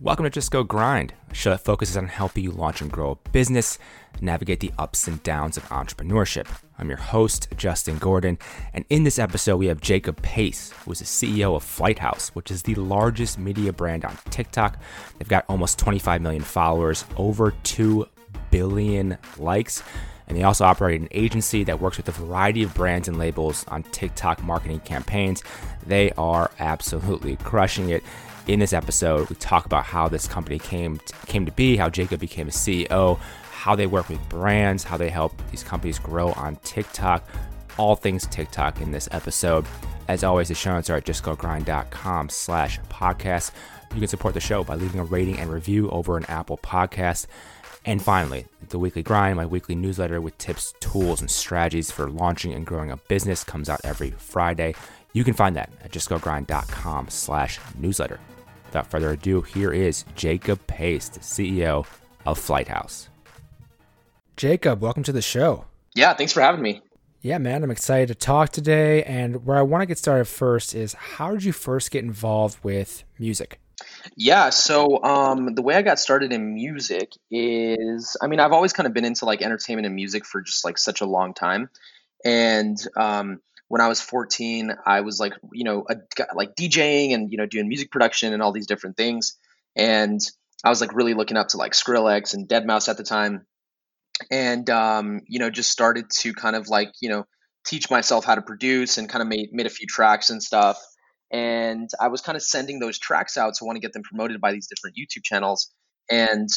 Welcome 0.00 0.26
to 0.26 0.30
Just 0.30 0.52
Go 0.52 0.62
Grind, 0.62 1.12
a 1.28 1.34
show 1.34 1.50
that 1.50 1.64
focuses 1.64 1.96
on 1.96 2.06
helping 2.06 2.44
you 2.44 2.52
launch 2.52 2.80
and 2.80 2.88
grow 2.88 3.10
a 3.10 3.30
business, 3.30 3.80
navigate 4.20 4.60
the 4.60 4.70
ups 4.78 5.08
and 5.08 5.20
downs 5.24 5.56
of 5.56 5.64
entrepreneurship. 5.70 6.46
I'm 6.78 6.88
your 6.88 6.98
host, 6.98 7.48
Justin 7.56 7.98
Gordon, 7.98 8.38
and 8.72 8.84
in 8.90 9.02
this 9.02 9.18
episode, 9.18 9.56
we 9.56 9.66
have 9.66 9.80
Jacob 9.80 10.22
Pace, 10.22 10.70
who 10.84 10.92
is 10.92 11.00
the 11.00 11.04
CEO 11.04 11.56
of 11.56 11.64
Flighthouse, 11.64 12.28
which 12.28 12.52
is 12.52 12.62
the 12.62 12.76
largest 12.76 13.40
media 13.40 13.72
brand 13.72 14.04
on 14.04 14.16
TikTok. 14.30 14.78
They've 15.18 15.26
got 15.26 15.44
almost 15.48 15.80
25 15.80 16.22
million 16.22 16.42
followers, 16.44 17.04
over 17.16 17.50
2 17.64 18.06
billion 18.52 19.18
likes, 19.36 19.82
and 20.28 20.38
they 20.38 20.44
also 20.44 20.64
operate 20.64 21.00
an 21.00 21.08
agency 21.10 21.64
that 21.64 21.80
works 21.80 21.96
with 21.96 22.08
a 22.08 22.12
variety 22.12 22.62
of 22.62 22.72
brands 22.72 23.08
and 23.08 23.18
labels 23.18 23.64
on 23.66 23.82
TikTok 23.82 24.44
marketing 24.44 24.78
campaigns. 24.80 25.42
They 25.84 26.12
are 26.12 26.52
absolutely 26.60 27.34
crushing 27.34 27.88
it 27.88 28.04
in 28.48 28.58
this 28.58 28.72
episode, 28.72 29.28
we 29.28 29.36
talk 29.36 29.66
about 29.66 29.84
how 29.84 30.08
this 30.08 30.26
company 30.26 30.58
came 30.58 30.98
to, 30.98 31.14
came 31.26 31.44
to 31.44 31.52
be, 31.52 31.76
how 31.76 31.90
Jacob 31.90 32.18
became 32.18 32.48
a 32.48 32.50
CEO, 32.50 33.18
how 33.50 33.76
they 33.76 33.86
work 33.86 34.08
with 34.08 34.26
brands, 34.30 34.82
how 34.82 34.96
they 34.96 35.10
help 35.10 35.34
these 35.50 35.62
companies 35.62 35.98
grow 35.98 36.32
on 36.32 36.56
TikTok, 36.64 37.28
all 37.76 37.94
things 37.94 38.26
TikTok 38.26 38.80
in 38.80 38.90
this 38.90 39.06
episode. 39.12 39.66
As 40.08 40.24
always, 40.24 40.48
the 40.48 40.54
show 40.54 40.72
notes 40.72 40.88
are 40.88 40.96
at 40.96 41.04
justgogrind.com 41.04 42.30
slash 42.30 42.80
podcast. 42.88 43.52
You 43.92 44.00
can 44.00 44.08
support 44.08 44.32
the 44.32 44.40
show 44.40 44.64
by 44.64 44.76
leaving 44.76 45.00
a 45.00 45.04
rating 45.04 45.38
and 45.38 45.52
review 45.52 45.90
over 45.90 46.16
an 46.16 46.24
Apple 46.28 46.56
podcast. 46.58 47.26
And 47.84 48.02
finally, 48.02 48.46
the 48.70 48.78
weekly 48.78 49.02
grind, 49.02 49.36
my 49.36 49.46
weekly 49.46 49.74
newsletter 49.74 50.22
with 50.22 50.36
tips, 50.38 50.72
tools, 50.80 51.20
and 51.20 51.30
strategies 51.30 51.90
for 51.90 52.08
launching 52.08 52.54
and 52.54 52.64
growing 52.64 52.90
a 52.90 52.96
business 52.96 53.44
comes 53.44 53.68
out 53.68 53.80
every 53.84 54.10
Friday. 54.12 54.74
You 55.12 55.24
can 55.24 55.34
find 55.34 55.54
that 55.56 55.70
at 55.84 55.92
justgogrind.com 55.92 57.08
slash 57.10 57.58
newsletter. 57.78 58.18
Without 58.68 58.90
further 58.90 59.12
ado, 59.12 59.40
here 59.40 59.72
is 59.72 60.04
Jacob 60.14 60.64
Pace, 60.66 61.08
the 61.08 61.20
CEO 61.20 61.86
of 62.26 62.38
Flighthouse. 62.38 63.08
Jacob, 64.36 64.82
welcome 64.82 65.02
to 65.04 65.12
the 65.12 65.22
show. 65.22 65.64
Yeah, 65.94 66.12
thanks 66.12 66.34
for 66.34 66.42
having 66.42 66.60
me. 66.60 66.82
Yeah, 67.22 67.38
man, 67.38 67.64
I'm 67.64 67.70
excited 67.70 68.08
to 68.08 68.14
talk 68.14 68.50
today. 68.50 69.02
And 69.04 69.46
where 69.46 69.56
I 69.56 69.62
want 69.62 69.80
to 69.80 69.86
get 69.86 69.96
started 69.96 70.26
first 70.26 70.74
is 70.74 70.92
how 70.92 71.32
did 71.32 71.44
you 71.44 71.52
first 71.52 71.90
get 71.90 72.04
involved 72.04 72.62
with 72.62 73.04
music? 73.18 73.58
Yeah, 74.16 74.50
so 74.50 75.02
um, 75.02 75.54
the 75.54 75.62
way 75.62 75.74
I 75.74 75.82
got 75.82 75.98
started 75.98 76.30
in 76.30 76.52
music 76.52 77.12
is, 77.30 78.18
I 78.20 78.26
mean, 78.26 78.38
I've 78.38 78.52
always 78.52 78.74
kind 78.74 78.86
of 78.86 78.92
been 78.92 79.06
into 79.06 79.24
like 79.24 79.40
entertainment 79.40 79.86
and 79.86 79.94
music 79.94 80.26
for 80.26 80.42
just 80.42 80.62
like 80.62 80.76
such 80.76 81.00
a 81.00 81.06
long 81.06 81.32
time. 81.32 81.70
And 82.22 82.76
um, 82.96 83.40
when 83.68 83.80
I 83.80 83.88
was 83.88 84.00
14, 84.00 84.74
I 84.86 85.02
was 85.02 85.20
like, 85.20 85.34
you 85.52 85.64
know, 85.64 85.84
a, 85.88 85.96
like 86.34 86.56
DJing 86.56 87.14
and, 87.14 87.30
you 87.30 87.38
know, 87.38 87.46
doing 87.46 87.68
music 87.68 87.90
production 87.90 88.32
and 88.32 88.42
all 88.42 88.52
these 88.52 88.66
different 88.66 88.96
things. 88.96 89.36
And 89.76 90.20
I 90.64 90.70
was 90.70 90.80
like 90.80 90.94
really 90.94 91.14
looking 91.14 91.36
up 91.36 91.48
to 91.48 91.58
like 91.58 91.72
Skrillex 91.72 92.34
and 92.34 92.48
Deadmau5 92.48 92.88
at 92.88 92.96
the 92.96 93.04
time. 93.04 93.46
And, 94.30 94.68
um, 94.70 95.20
you 95.26 95.38
know, 95.38 95.50
just 95.50 95.70
started 95.70 96.10
to 96.20 96.32
kind 96.32 96.56
of 96.56 96.68
like, 96.68 96.90
you 97.00 97.08
know, 97.08 97.24
teach 97.66 97.90
myself 97.90 98.24
how 98.24 98.34
to 98.34 98.42
produce 98.42 98.98
and 98.98 99.08
kind 99.08 99.22
of 99.22 99.28
made, 99.28 99.50
made 99.52 99.66
a 99.66 99.70
few 99.70 99.86
tracks 99.86 100.30
and 100.30 100.42
stuff. 100.42 100.82
And 101.30 101.90
I 102.00 102.08
was 102.08 102.22
kind 102.22 102.36
of 102.36 102.42
sending 102.42 102.80
those 102.80 102.98
tracks 102.98 103.36
out 103.36 103.54
to 103.54 103.64
want 103.64 103.76
to 103.76 103.80
get 103.80 103.92
them 103.92 104.02
promoted 104.02 104.40
by 104.40 104.52
these 104.52 104.66
different 104.66 104.96
YouTube 104.96 105.22
channels. 105.24 105.70
And, 106.10 106.48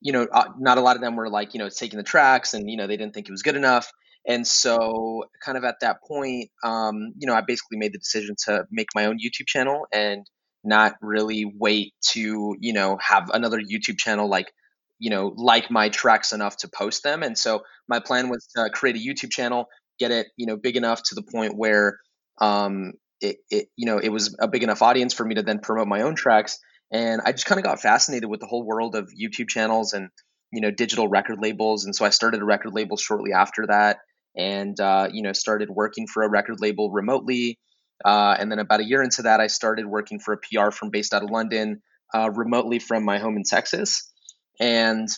you 0.00 0.12
know, 0.12 0.26
uh, 0.32 0.48
not 0.58 0.78
a 0.78 0.80
lot 0.80 0.96
of 0.96 1.02
them 1.02 1.16
were 1.16 1.28
like, 1.28 1.52
you 1.52 1.58
know, 1.58 1.68
taking 1.68 1.98
the 1.98 2.02
tracks 2.02 2.54
and, 2.54 2.70
you 2.70 2.78
know, 2.78 2.86
they 2.86 2.96
didn't 2.96 3.12
think 3.12 3.28
it 3.28 3.32
was 3.32 3.42
good 3.42 3.56
enough. 3.56 3.92
And 4.26 4.46
so, 4.46 5.24
kind 5.44 5.56
of 5.56 5.64
at 5.64 5.76
that 5.80 5.98
point, 6.06 6.50
um, 6.64 7.12
you 7.16 7.26
know, 7.28 7.34
I 7.34 7.42
basically 7.42 7.78
made 7.78 7.92
the 7.92 7.98
decision 7.98 8.34
to 8.46 8.64
make 8.72 8.88
my 8.94 9.06
own 9.06 9.18
YouTube 9.18 9.46
channel 9.46 9.86
and 9.92 10.26
not 10.64 10.94
really 11.00 11.44
wait 11.58 11.94
to, 12.10 12.56
you 12.58 12.72
know, 12.72 12.98
have 13.00 13.30
another 13.30 13.60
YouTube 13.60 13.98
channel 13.98 14.28
like, 14.28 14.52
you 14.98 15.10
know, 15.10 15.32
like 15.36 15.70
my 15.70 15.90
tracks 15.90 16.32
enough 16.32 16.56
to 16.58 16.68
post 16.68 17.04
them. 17.04 17.22
And 17.22 17.38
so, 17.38 17.62
my 17.88 18.00
plan 18.00 18.28
was 18.28 18.48
to 18.56 18.68
create 18.70 18.96
a 18.96 18.98
YouTube 18.98 19.30
channel, 19.30 19.66
get 20.00 20.10
it, 20.10 20.26
you 20.36 20.46
know, 20.46 20.56
big 20.56 20.76
enough 20.76 21.02
to 21.04 21.14
the 21.14 21.22
point 21.22 21.56
where, 21.56 21.98
um, 22.40 22.94
it, 23.20 23.36
it, 23.50 23.68
you 23.76 23.86
know, 23.86 23.98
it 23.98 24.08
was 24.08 24.36
a 24.40 24.48
big 24.48 24.64
enough 24.64 24.82
audience 24.82 25.14
for 25.14 25.24
me 25.24 25.36
to 25.36 25.42
then 25.42 25.60
promote 25.60 25.86
my 25.86 26.02
own 26.02 26.16
tracks. 26.16 26.58
And 26.92 27.20
I 27.24 27.32
just 27.32 27.46
kind 27.46 27.58
of 27.58 27.64
got 27.64 27.80
fascinated 27.80 28.28
with 28.28 28.40
the 28.40 28.46
whole 28.46 28.64
world 28.64 28.96
of 28.96 29.08
YouTube 29.10 29.48
channels 29.48 29.92
and, 29.92 30.08
you 30.52 30.60
know, 30.60 30.70
digital 30.70 31.08
record 31.08 31.38
labels. 31.40 31.84
And 31.84 31.94
so 31.94 32.04
I 32.04 32.10
started 32.10 32.42
a 32.42 32.44
record 32.44 32.72
label 32.74 32.96
shortly 32.96 33.32
after 33.32 33.66
that 33.68 33.98
and 34.36 34.78
uh, 34.80 35.08
you 35.10 35.22
know 35.22 35.32
started 35.32 35.70
working 35.70 36.06
for 36.06 36.22
a 36.22 36.28
record 36.28 36.60
label 36.60 36.90
remotely. 36.90 37.58
Uh, 38.04 38.36
and 38.38 38.52
then 38.52 38.58
about 38.58 38.80
a 38.80 38.84
year 38.84 39.02
into 39.02 39.22
that, 39.22 39.40
I 39.40 39.46
started 39.46 39.86
working 39.86 40.18
for 40.18 40.34
a 40.34 40.38
PR 40.38 40.70
firm 40.70 40.90
based 40.90 41.14
out 41.14 41.22
of 41.22 41.30
London, 41.30 41.82
uh, 42.14 42.30
remotely 42.30 42.78
from 42.78 43.04
my 43.04 43.18
home 43.18 43.36
in 43.36 43.42
Texas. 43.42 44.12
And 44.60 45.08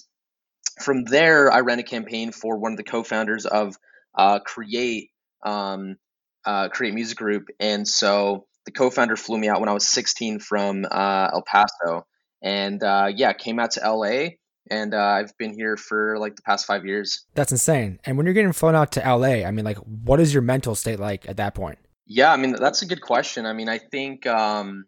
from 0.80 1.04
there, 1.04 1.50
I 1.50 1.60
ran 1.60 1.80
a 1.80 1.82
campaign 1.82 2.30
for 2.30 2.56
one 2.56 2.72
of 2.72 2.76
the 2.76 2.84
co-founders 2.84 3.46
of 3.46 3.76
uh, 4.16 4.38
Create 4.38 5.10
um, 5.44 5.96
uh, 6.46 6.68
Create 6.68 6.94
Music 6.94 7.18
Group, 7.18 7.48
and 7.58 7.86
so 7.86 8.46
the 8.64 8.72
co-founder 8.72 9.16
flew 9.16 9.38
me 9.38 9.48
out 9.48 9.60
when 9.60 9.68
I 9.68 9.72
was 9.72 9.88
16 9.88 10.38
from 10.38 10.86
uh, 10.88 11.30
El 11.32 11.42
Paso, 11.42 12.06
and 12.42 12.80
yeah, 13.16 13.32
came 13.32 13.58
out 13.58 13.72
to 13.72 13.80
LA 13.80 14.28
and 14.70 14.94
uh, 14.94 15.02
I've 15.02 15.36
been 15.38 15.52
here 15.52 15.76
for 15.76 16.18
like 16.18 16.36
the 16.36 16.42
past 16.42 16.66
five 16.66 16.84
years. 16.84 17.24
That's 17.34 17.52
insane. 17.52 18.00
And 18.04 18.16
when 18.16 18.26
you're 18.26 18.34
getting 18.34 18.52
flown 18.52 18.74
out 18.74 18.92
to 18.92 19.00
LA, 19.00 19.46
I 19.46 19.50
mean, 19.50 19.64
like, 19.64 19.78
what 19.78 20.20
is 20.20 20.32
your 20.32 20.42
mental 20.42 20.74
state 20.74 20.98
like 20.98 21.28
at 21.28 21.36
that 21.38 21.54
point? 21.54 21.78
Yeah, 22.06 22.32
I 22.32 22.36
mean, 22.36 22.52
that's 22.52 22.82
a 22.82 22.86
good 22.86 23.02
question. 23.02 23.46
I 23.46 23.52
mean, 23.52 23.68
I 23.68 23.78
think, 23.78 24.26
um, 24.26 24.86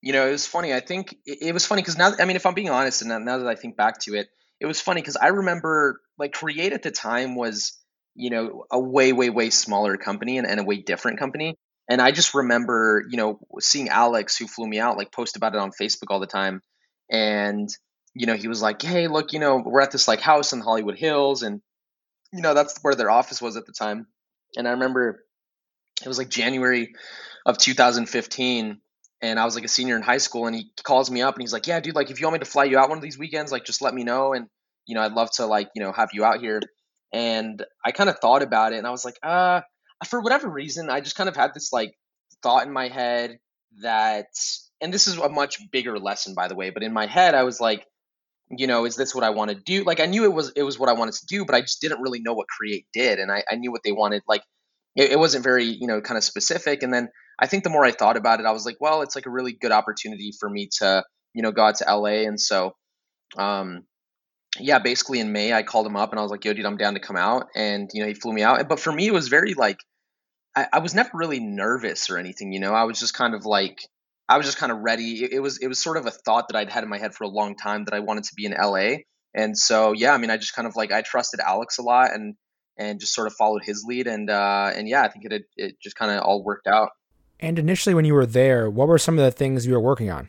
you 0.00 0.12
know, 0.12 0.26
it 0.26 0.30
was 0.30 0.46
funny. 0.46 0.72
I 0.72 0.80
think 0.80 1.16
it, 1.26 1.38
it 1.40 1.52
was 1.52 1.66
funny 1.66 1.82
because 1.82 1.98
now, 1.98 2.12
I 2.18 2.24
mean, 2.24 2.36
if 2.36 2.46
I'm 2.46 2.54
being 2.54 2.70
honest, 2.70 3.02
and 3.02 3.24
now 3.24 3.38
that 3.38 3.48
I 3.48 3.56
think 3.56 3.76
back 3.76 3.98
to 4.02 4.14
it, 4.14 4.28
it 4.60 4.66
was 4.66 4.80
funny 4.80 5.00
because 5.00 5.16
I 5.16 5.28
remember 5.28 6.00
like 6.18 6.32
Create 6.32 6.72
at 6.72 6.82
the 6.82 6.90
time 6.90 7.34
was, 7.34 7.78
you 8.14 8.30
know, 8.30 8.64
a 8.70 8.78
way, 8.78 9.12
way, 9.12 9.30
way 9.30 9.50
smaller 9.50 9.96
company 9.96 10.38
and, 10.38 10.46
and 10.46 10.60
a 10.60 10.64
way 10.64 10.76
different 10.76 11.18
company. 11.18 11.54
And 11.88 12.02
I 12.02 12.10
just 12.10 12.34
remember, 12.34 13.04
you 13.08 13.16
know, 13.16 13.40
seeing 13.60 13.88
Alex, 13.88 14.36
who 14.36 14.46
flew 14.46 14.68
me 14.68 14.78
out, 14.78 14.98
like 14.98 15.10
post 15.10 15.36
about 15.36 15.54
it 15.54 15.60
on 15.60 15.70
Facebook 15.70 16.10
all 16.10 16.20
the 16.20 16.26
time. 16.26 16.60
And 17.10 17.68
you 18.18 18.26
know, 18.26 18.34
he 18.34 18.48
was 18.48 18.60
like, 18.60 18.82
"Hey, 18.82 19.06
look, 19.08 19.32
you 19.32 19.38
know, 19.38 19.62
we're 19.64 19.80
at 19.80 19.92
this 19.92 20.08
like 20.08 20.20
house 20.20 20.52
in 20.52 20.60
Hollywood 20.60 20.98
Hills, 20.98 21.42
and 21.42 21.62
you 22.32 22.42
know, 22.42 22.52
that's 22.52 22.78
where 22.82 22.94
their 22.94 23.10
office 23.10 23.40
was 23.40 23.56
at 23.56 23.66
the 23.66 23.72
time." 23.72 24.08
And 24.56 24.66
I 24.66 24.72
remember 24.72 25.24
it 26.04 26.08
was 26.08 26.18
like 26.18 26.28
January 26.28 26.94
of 27.46 27.58
2015, 27.58 28.80
and 29.22 29.40
I 29.40 29.44
was 29.44 29.54
like 29.54 29.64
a 29.64 29.68
senior 29.68 29.96
in 29.96 30.02
high 30.02 30.18
school, 30.18 30.46
and 30.46 30.56
he 30.56 30.70
calls 30.82 31.10
me 31.10 31.22
up 31.22 31.34
and 31.34 31.42
he's 31.42 31.52
like, 31.52 31.66
"Yeah, 31.66 31.80
dude, 31.80 31.94
like 31.94 32.10
if 32.10 32.20
you 32.20 32.26
want 32.26 32.34
me 32.34 32.40
to 32.40 32.50
fly 32.50 32.64
you 32.64 32.78
out 32.78 32.88
one 32.88 32.98
of 32.98 33.02
these 33.02 33.18
weekends, 33.18 33.52
like 33.52 33.64
just 33.64 33.82
let 33.82 33.94
me 33.94 34.04
know, 34.04 34.32
and 34.32 34.48
you 34.86 34.94
know, 34.96 35.02
I'd 35.02 35.12
love 35.12 35.30
to 35.32 35.46
like 35.46 35.70
you 35.74 35.82
know 35.82 35.92
have 35.92 36.10
you 36.12 36.24
out 36.24 36.40
here." 36.40 36.60
And 37.12 37.64
I 37.84 37.92
kind 37.92 38.10
of 38.10 38.18
thought 38.18 38.42
about 38.42 38.72
it, 38.72 38.78
and 38.78 38.86
I 38.86 38.90
was 38.90 39.04
like, 39.04 39.18
"Uh." 39.22 39.62
For 40.06 40.20
whatever 40.20 40.48
reason, 40.48 40.90
I 40.90 41.00
just 41.00 41.16
kind 41.16 41.28
of 41.28 41.34
had 41.34 41.54
this 41.54 41.72
like 41.72 41.92
thought 42.40 42.64
in 42.64 42.72
my 42.72 42.86
head 42.86 43.40
that, 43.82 44.28
and 44.80 44.94
this 44.94 45.08
is 45.08 45.18
a 45.18 45.28
much 45.28 45.58
bigger 45.72 45.98
lesson, 45.98 46.34
by 46.34 46.46
the 46.46 46.54
way, 46.54 46.70
but 46.70 46.84
in 46.84 46.92
my 46.92 47.06
head, 47.06 47.34
I 47.34 47.42
was 47.42 47.60
like, 47.60 47.84
you 48.50 48.66
know, 48.66 48.84
is 48.84 48.96
this 48.96 49.14
what 49.14 49.24
I 49.24 49.30
want 49.30 49.50
to 49.50 49.56
do? 49.56 49.84
Like 49.84 50.00
I 50.00 50.06
knew 50.06 50.24
it 50.24 50.32
was 50.32 50.52
it 50.56 50.62
was 50.62 50.78
what 50.78 50.88
I 50.88 50.94
wanted 50.94 51.14
to 51.14 51.26
do, 51.26 51.44
but 51.44 51.54
I 51.54 51.60
just 51.60 51.80
didn't 51.80 52.00
really 52.00 52.20
know 52.20 52.32
what 52.34 52.46
Create 52.48 52.86
did, 52.92 53.18
and 53.18 53.30
I, 53.30 53.44
I 53.50 53.56
knew 53.56 53.70
what 53.70 53.82
they 53.84 53.92
wanted. 53.92 54.22
Like 54.26 54.42
it, 54.96 55.12
it 55.12 55.18
wasn't 55.18 55.44
very 55.44 55.64
you 55.64 55.86
know 55.86 56.00
kind 56.00 56.16
of 56.16 56.24
specific. 56.24 56.82
And 56.82 56.92
then 56.92 57.08
I 57.38 57.46
think 57.46 57.64
the 57.64 57.70
more 57.70 57.84
I 57.84 57.92
thought 57.92 58.16
about 58.16 58.40
it, 58.40 58.46
I 58.46 58.52
was 58.52 58.64
like, 58.64 58.76
well, 58.80 59.02
it's 59.02 59.14
like 59.14 59.26
a 59.26 59.30
really 59.30 59.52
good 59.52 59.72
opportunity 59.72 60.32
for 60.38 60.48
me 60.48 60.68
to 60.78 61.04
you 61.34 61.42
know 61.42 61.52
go 61.52 61.64
out 61.64 61.76
to 61.76 61.84
LA, 61.94 62.26
and 62.26 62.40
so. 62.40 62.74
Um, 63.36 63.84
yeah, 64.58 64.78
basically 64.78 65.20
in 65.20 65.32
May, 65.32 65.52
I 65.52 65.62
called 65.62 65.86
him 65.86 65.96
up 65.96 66.10
and 66.10 66.18
I 66.18 66.22
was 66.22 66.30
like, 66.30 66.44
"Yo, 66.44 66.52
dude, 66.52 66.64
I'm 66.64 66.78
down 66.78 66.94
to 66.94 67.00
come 67.00 67.16
out." 67.16 67.48
And 67.54 67.90
you 67.92 68.00
know, 68.00 68.08
he 68.08 68.14
flew 68.14 68.32
me 68.32 68.42
out. 68.42 68.66
But 68.68 68.80
for 68.80 68.90
me, 68.90 69.06
it 69.06 69.12
was 69.12 69.28
very 69.28 69.54
like, 69.54 69.78
I, 70.56 70.66
I 70.72 70.78
was 70.78 70.94
never 70.94 71.10
really 71.14 71.38
nervous 71.38 72.10
or 72.10 72.16
anything. 72.16 72.52
You 72.52 72.60
know, 72.60 72.72
I 72.72 72.84
was 72.84 72.98
just 72.98 73.14
kind 73.14 73.34
of 73.34 73.44
like, 73.44 73.78
I 74.28 74.36
was 74.36 74.46
just 74.46 74.58
kind 74.58 74.70
of 74.70 74.78
ready. 74.78 75.24
It, 75.24 75.32
it, 75.32 75.40
was 75.40 75.58
it 75.58 75.68
was 75.68 75.78
sort 75.78 75.96
of 75.96 76.06
a 76.06 76.10
thought 76.10 76.48
that 76.48 76.56
I'd 76.56 76.70
had 76.70 76.84
in 76.84 76.90
my 76.90 76.98
head 76.98 77.14
for 77.14 77.24
a 77.24 77.28
long 77.28 77.56
time 77.56 77.84
that 77.86 77.94
I 77.94 78.00
wanted 78.00 78.24
to 78.24 78.34
be 78.34 78.44
in 78.44 78.52
LA. 78.52 78.98
And 79.34 79.56
so 79.56 79.92
yeah, 79.92 80.12
I 80.12 80.18
mean, 80.18 80.30
I 80.30 80.36
just 80.36 80.54
kind 80.54 80.68
of 80.68 80.76
like 80.76 80.92
I 80.92 81.02
trusted 81.02 81.40
Alex 81.40 81.78
a 81.78 81.82
lot 81.82 82.12
and 82.12 82.34
and 82.76 83.00
just 83.00 83.14
sort 83.14 83.26
of 83.26 83.34
followed 83.34 83.62
his 83.64 83.84
lead 83.86 84.06
and 84.06 84.30
uh, 84.30 84.70
and 84.74 84.88
yeah, 84.88 85.02
I 85.02 85.08
think 85.08 85.24
it 85.24 85.44
it 85.56 85.80
just 85.80 85.96
kind 85.96 86.12
of 86.12 86.22
all 86.22 86.42
worked 86.42 86.66
out. 86.66 86.90
And 87.40 87.58
initially, 87.58 87.94
when 87.94 88.04
you 88.04 88.14
were 88.14 88.26
there, 88.26 88.68
what 88.68 88.88
were 88.88 88.98
some 88.98 89.18
of 89.18 89.24
the 89.24 89.30
things 89.30 89.66
you 89.66 89.72
were 89.72 89.80
working 89.80 90.10
on? 90.10 90.28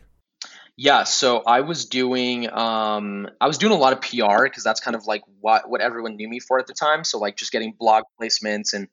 Yeah, 0.78 1.04
so 1.04 1.44
I 1.46 1.62
was 1.62 1.86
doing 1.86 2.50
um, 2.54 3.28
I 3.42 3.48
was 3.48 3.57
doing 3.57 3.74
a 3.74 3.78
lot 3.78 3.94
of 3.94 4.01
PR 4.01 4.44
because 4.44 4.63
that's 4.63 4.80
kind 4.80 4.96
of 4.96 5.06
like 5.06 5.24
what 5.42 5.69
what 5.69 5.81
everyone 5.81 6.16
knew 6.16 6.30
me 6.30 6.40
for 6.40 6.57
at 6.60 6.68
the 6.68 6.74
time. 6.74 7.04
So 7.04 7.19
like 7.19 7.36
just 7.36 7.51
getting 7.51 7.74
blog 7.78 8.06
placements 8.22 8.74
and 8.74 8.88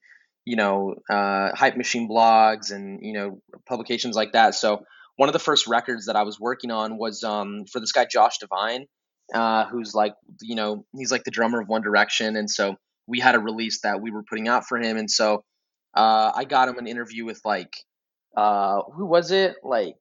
you 0.46 0.56
know 0.56 0.94
uh, 1.10 1.50
hype 1.54 1.76
machine 1.76 2.08
blogs 2.08 2.72
and 2.72 3.00
you 3.02 3.12
know 3.12 3.40
publications 3.68 4.16
like 4.16 4.32
that. 4.32 4.54
So 4.54 4.84
one 5.16 5.28
of 5.28 5.34
the 5.34 5.38
first 5.38 5.66
records 5.66 6.06
that 6.06 6.16
I 6.16 6.22
was 6.22 6.40
working 6.40 6.70
on 6.70 6.96
was 6.98 7.22
um, 7.24 7.64
for 7.70 7.80
this 7.80 7.92
guy 7.92 8.06
Josh 8.06 8.38
Devine, 8.38 8.86
uh, 9.34 9.66
who's 9.66 9.94
like 9.94 10.14
you 10.40 10.54
know 10.54 10.86
he's 10.96 11.12
like 11.12 11.24
the 11.24 11.30
drummer 11.30 11.60
of 11.60 11.68
One 11.68 11.82
Direction, 11.82 12.36
and 12.36 12.48
so 12.48 12.76
we 13.06 13.20
had 13.20 13.34
a 13.34 13.40
release 13.40 13.80
that 13.82 14.00
we 14.00 14.10
were 14.10 14.22
putting 14.22 14.48
out 14.48 14.66
for 14.66 14.78
him, 14.78 14.96
and 14.96 15.10
so 15.10 15.44
uh, 15.94 16.32
I 16.34 16.44
got 16.44 16.68
him 16.68 16.78
an 16.78 16.86
interview 16.86 17.24
with 17.24 17.40
like 17.44 17.74
uh, 18.36 18.82
who 18.94 19.06
was 19.06 19.30
it 19.32 19.56
like 19.64 19.98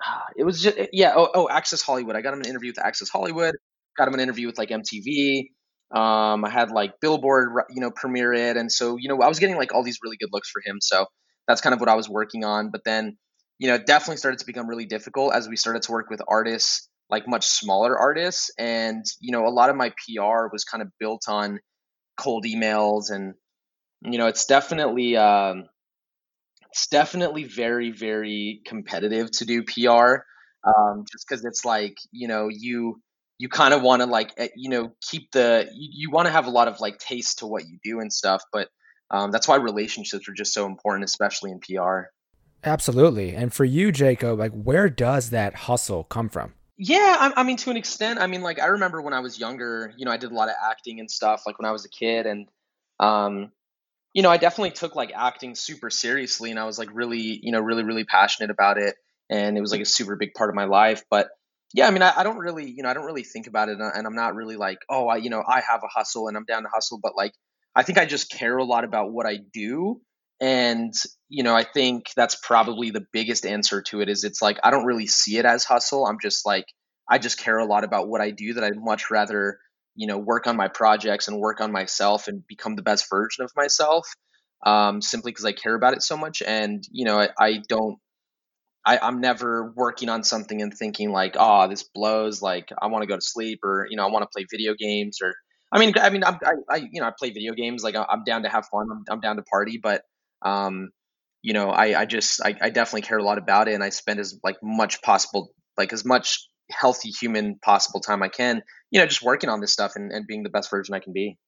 it 0.36 0.44
was 0.44 0.62
just 0.62 0.76
yeah. 0.92 1.14
Oh, 1.16 1.30
oh, 1.34 1.48
Access 1.48 1.82
Hollywood. 1.82 2.16
I 2.16 2.20
got 2.20 2.34
him 2.34 2.40
an 2.40 2.46
interview 2.46 2.70
with 2.70 2.84
Access 2.84 3.08
Hollywood. 3.08 3.54
Got 3.96 4.08
him 4.08 4.14
an 4.14 4.20
interview 4.20 4.46
with 4.46 4.58
like 4.58 4.68
MTV. 4.68 5.48
Um, 5.90 6.44
I 6.44 6.50
had 6.50 6.70
like 6.70 7.00
Billboard, 7.00 7.50
you 7.70 7.80
know, 7.80 7.90
premiere 7.90 8.32
it, 8.32 8.56
and 8.56 8.70
so 8.70 8.96
you 8.96 9.08
know, 9.08 9.20
I 9.22 9.28
was 9.28 9.38
getting 9.38 9.56
like 9.56 9.74
all 9.74 9.82
these 9.82 9.98
really 10.02 10.16
good 10.16 10.30
looks 10.32 10.50
for 10.50 10.60
him. 10.64 10.78
So 10.80 11.06
that's 11.46 11.60
kind 11.60 11.74
of 11.74 11.80
what 11.80 11.88
I 11.88 11.94
was 11.94 12.08
working 12.08 12.44
on. 12.44 12.70
But 12.70 12.84
then, 12.84 13.16
you 13.58 13.68
know, 13.68 13.74
it 13.74 13.86
definitely 13.86 14.18
started 14.18 14.40
to 14.40 14.46
become 14.46 14.68
really 14.68 14.86
difficult 14.86 15.34
as 15.34 15.48
we 15.48 15.56
started 15.56 15.82
to 15.82 15.92
work 15.92 16.10
with 16.10 16.20
artists, 16.28 16.88
like 17.08 17.26
much 17.26 17.46
smaller 17.46 17.98
artists, 17.98 18.50
and 18.58 19.04
you 19.20 19.32
know, 19.32 19.46
a 19.46 19.50
lot 19.50 19.70
of 19.70 19.76
my 19.76 19.90
PR 19.90 20.48
was 20.52 20.64
kind 20.64 20.82
of 20.82 20.88
built 21.00 21.22
on 21.28 21.58
cold 22.18 22.44
emails, 22.44 23.10
and 23.10 23.34
you 24.02 24.18
know, 24.18 24.26
it's 24.26 24.46
definitely. 24.46 25.16
Um, 25.16 25.64
it's 26.70 26.86
definitely 26.88 27.44
very 27.44 27.90
very 27.90 28.60
competitive 28.66 29.30
to 29.30 29.46
do 29.46 29.62
PR 29.62 30.22
um, 30.64 31.04
just 31.10 31.26
because 31.28 31.44
it's 31.44 31.64
like 31.64 31.96
you 32.10 32.28
know 32.28 32.48
you 32.50 33.00
you 33.38 33.48
kind 33.48 33.72
of 33.72 33.82
want 33.82 34.02
to 34.02 34.06
like 34.06 34.32
eh, 34.36 34.48
you 34.56 34.68
know 34.68 34.92
keep 35.00 35.30
the 35.32 35.68
you, 35.74 35.88
you 35.92 36.10
want 36.10 36.26
to 36.26 36.32
have 36.32 36.46
a 36.46 36.50
lot 36.50 36.68
of 36.68 36.80
like 36.80 36.98
taste 36.98 37.38
to 37.38 37.46
what 37.46 37.66
you 37.66 37.78
do 37.82 38.00
and 38.00 38.12
stuff 38.12 38.42
but 38.52 38.68
um, 39.10 39.30
that's 39.30 39.48
why 39.48 39.56
relationships 39.56 40.28
are 40.28 40.34
just 40.34 40.52
so 40.52 40.66
important 40.66 41.04
especially 41.04 41.50
in 41.50 41.60
pr 41.60 42.10
absolutely 42.64 43.34
and 43.34 43.52
for 43.52 43.64
you 43.64 43.92
jacob 43.92 44.38
like 44.38 44.52
where 44.52 44.88
does 44.88 45.30
that 45.30 45.54
hustle 45.54 46.04
come 46.04 46.28
from 46.28 46.52
yeah 46.76 47.16
I, 47.18 47.40
I 47.40 47.42
mean 47.44 47.56
to 47.58 47.70
an 47.70 47.76
extent 47.76 48.20
i 48.20 48.26
mean 48.26 48.42
like 48.42 48.60
i 48.60 48.66
remember 48.66 49.00
when 49.00 49.14
i 49.14 49.20
was 49.20 49.38
younger 49.38 49.92
you 49.96 50.04
know 50.04 50.10
i 50.10 50.16
did 50.16 50.30
a 50.30 50.34
lot 50.34 50.48
of 50.48 50.54
acting 50.70 51.00
and 51.00 51.10
stuff 51.10 51.44
like 51.46 51.58
when 51.58 51.66
i 51.66 51.72
was 51.72 51.84
a 51.84 51.88
kid 51.88 52.26
and 52.26 52.48
um, 53.00 53.52
you 54.14 54.22
know, 54.22 54.30
I 54.30 54.36
definitely 54.36 54.72
took 54.72 54.96
like 54.96 55.12
acting 55.14 55.54
super 55.54 55.90
seriously 55.90 56.50
and 56.50 56.58
I 56.58 56.64
was 56.64 56.78
like 56.78 56.88
really, 56.92 57.38
you 57.42 57.52
know, 57.52 57.60
really, 57.60 57.84
really 57.84 58.04
passionate 58.04 58.50
about 58.50 58.78
it. 58.78 58.96
And 59.30 59.56
it 59.56 59.60
was 59.60 59.70
like 59.70 59.80
a 59.80 59.86
super 59.86 60.16
big 60.16 60.34
part 60.34 60.50
of 60.50 60.56
my 60.56 60.64
life. 60.64 61.04
But 61.10 61.28
yeah, 61.74 61.86
I 61.86 61.90
mean, 61.90 62.02
I, 62.02 62.12
I 62.16 62.22
don't 62.22 62.38
really, 62.38 62.70
you 62.70 62.82
know, 62.82 62.88
I 62.88 62.94
don't 62.94 63.04
really 63.04 63.24
think 63.24 63.46
about 63.46 63.68
it. 63.68 63.78
And 63.78 64.06
I'm 64.06 64.14
not 64.14 64.34
really 64.34 64.56
like, 64.56 64.78
oh, 64.88 65.08
I, 65.08 65.16
you 65.16 65.30
know, 65.30 65.42
I 65.46 65.60
have 65.60 65.82
a 65.84 65.88
hustle 65.88 66.28
and 66.28 66.36
I'm 66.36 66.44
down 66.44 66.62
to 66.62 66.68
hustle. 66.72 66.98
But 67.02 67.16
like, 67.16 67.32
I 67.74 67.82
think 67.82 67.98
I 67.98 68.06
just 68.06 68.30
care 68.30 68.56
a 68.56 68.64
lot 68.64 68.84
about 68.84 69.12
what 69.12 69.26
I 69.26 69.38
do. 69.52 70.00
And, 70.40 70.94
you 71.28 71.42
know, 71.42 71.54
I 71.54 71.64
think 71.64 72.10
that's 72.16 72.36
probably 72.36 72.90
the 72.90 73.04
biggest 73.12 73.44
answer 73.44 73.82
to 73.82 74.00
it 74.00 74.08
is 74.08 74.24
it's 74.24 74.40
like, 74.40 74.58
I 74.62 74.70
don't 74.70 74.86
really 74.86 75.06
see 75.06 75.36
it 75.36 75.44
as 75.44 75.64
hustle. 75.64 76.06
I'm 76.06 76.18
just 76.22 76.46
like, 76.46 76.66
I 77.10 77.18
just 77.18 77.38
care 77.38 77.58
a 77.58 77.66
lot 77.66 77.84
about 77.84 78.08
what 78.08 78.20
I 78.20 78.30
do 78.30 78.54
that 78.54 78.64
I'd 78.64 78.76
much 78.76 79.10
rather 79.10 79.58
you 79.98 80.06
know 80.06 80.16
work 80.16 80.46
on 80.46 80.56
my 80.56 80.68
projects 80.68 81.26
and 81.28 81.38
work 81.38 81.60
on 81.60 81.72
myself 81.72 82.28
and 82.28 82.46
become 82.46 82.76
the 82.76 82.82
best 82.82 83.10
version 83.10 83.44
of 83.44 83.50
myself 83.56 84.08
um, 84.64 85.02
simply 85.02 85.32
because 85.32 85.44
i 85.44 85.52
care 85.52 85.74
about 85.74 85.92
it 85.92 86.02
so 86.02 86.16
much 86.16 86.40
and 86.40 86.84
you 86.90 87.04
know 87.04 87.18
i, 87.18 87.28
I 87.38 87.62
don't 87.68 87.98
I, 88.88 88.98
i'm 89.02 89.20
never 89.20 89.72
working 89.76 90.08
on 90.08 90.22
something 90.24 90.62
and 90.62 90.72
thinking 90.72 91.12
like 91.12 91.36
oh 91.38 91.68
this 91.68 91.82
blows 91.82 92.40
like 92.42 92.70
i 92.80 92.86
want 92.86 93.02
to 93.02 93.06
go 93.06 93.16
to 93.16 93.22
sleep 93.22 93.60
or 93.62 93.86
you 93.90 93.96
know 93.96 94.06
i 94.06 94.10
want 94.10 94.22
to 94.22 94.28
play 94.34 94.46
video 94.50 94.74
games 94.74 95.18
or 95.22 95.34
i 95.72 95.78
mean 95.78 95.94
i 96.00 96.10
mean 96.10 96.24
I'm, 96.24 96.38
I, 96.44 96.52
I 96.70 96.76
you 96.76 97.00
know 97.00 97.06
i 97.06 97.12
play 97.16 97.30
video 97.30 97.52
games 97.52 97.82
like 97.82 97.94
i'm 97.96 98.24
down 98.24 98.42
to 98.42 98.48
have 98.48 98.66
fun 98.66 98.88
i'm, 98.90 99.04
I'm 99.10 99.20
down 99.20 99.36
to 99.36 99.42
party 99.42 99.78
but 99.82 100.02
um 100.42 100.90
you 101.42 101.52
know 101.52 101.70
i 101.70 102.00
i 102.00 102.04
just 102.04 102.40
I, 102.44 102.56
I 102.60 102.70
definitely 102.70 103.02
care 103.02 103.18
a 103.18 103.22
lot 103.22 103.38
about 103.38 103.68
it 103.68 103.74
and 103.74 103.84
i 103.84 103.90
spend 103.90 104.20
as 104.20 104.38
like 104.42 104.56
much 104.62 105.02
possible 105.02 105.50
like 105.76 105.92
as 105.92 106.04
much 106.04 106.48
healthy 106.70 107.10
human 107.10 107.58
possible 107.62 108.00
time 108.00 108.22
I 108.22 108.28
can, 108.28 108.62
you 108.90 109.00
know, 109.00 109.06
just 109.06 109.22
working 109.22 109.50
on 109.50 109.60
this 109.60 109.72
stuff 109.72 109.92
and, 109.96 110.12
and 110.12 110.26
being 110.26 110.42
the 110.42 110.50
best 110.50 110.70
version 110.70 110.94
I 110.94 111.00
can 111.00 111.12
be. 111.12 111.38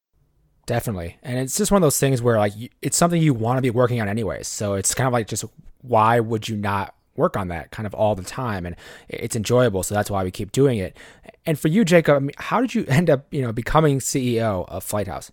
Definitely. 0.67 1.19
And 1.23 1.39
it's 1.39 1.57
just 1.57 1.71
one 1.71 1.83
of 1.83 1.87
those 1.87 1.99
things 1.99 2.23
where 2.23 2.39
like 2.39 2.53
it's 2.81 2.97
something 2.97 3.21
you 3.21 3.35
want 3.35 3.59
to 3.59 3.63
be 3.63 3.71
working 3.71 4.01
on 4.01 4.09
anyways. 4.09 4.47
So 4.47 4.75
it's 4.75 4.95
kind 4.95 5.07
of 5.07 5.13
like 5.13 5.27
just 5.27 5.45
why 5.83 6.21
would 6.21 6.49
you 6.49 6.57
not 6.57 6.95
work 7.21 7.37
on 7.37 7.49
that 7.49 7.71
kind 7.71 7.87
of 7.87 7.95
all 7.95 8.15
the 8.15 8.25
time 8.25 8.67
and 8.67 8.75
it's 9.09 9.37
enjoyable 9.37 9.83
so 9.83 9.95
that's 9.95 10.11
why 10.11 10.25
we 10.25 10.31
keep 10.31 10.53
doing 10.53 10.79
it. 10.79 10.97
And 11.47 11.59
for 11.59 11.69
you 11.69 11.85
jacob 11.85 12.31
how 12.37 12.61
did 12.61 12.75
you 12.75 12.85
end 12.89 13.11
up 13.11 13.27
you 13.31 13.43
know 13.43 13.53
becoming 13.53 14.01
ceo 14.01 14.69
of 14.69 14.83
flighthouse? 14.83 15.31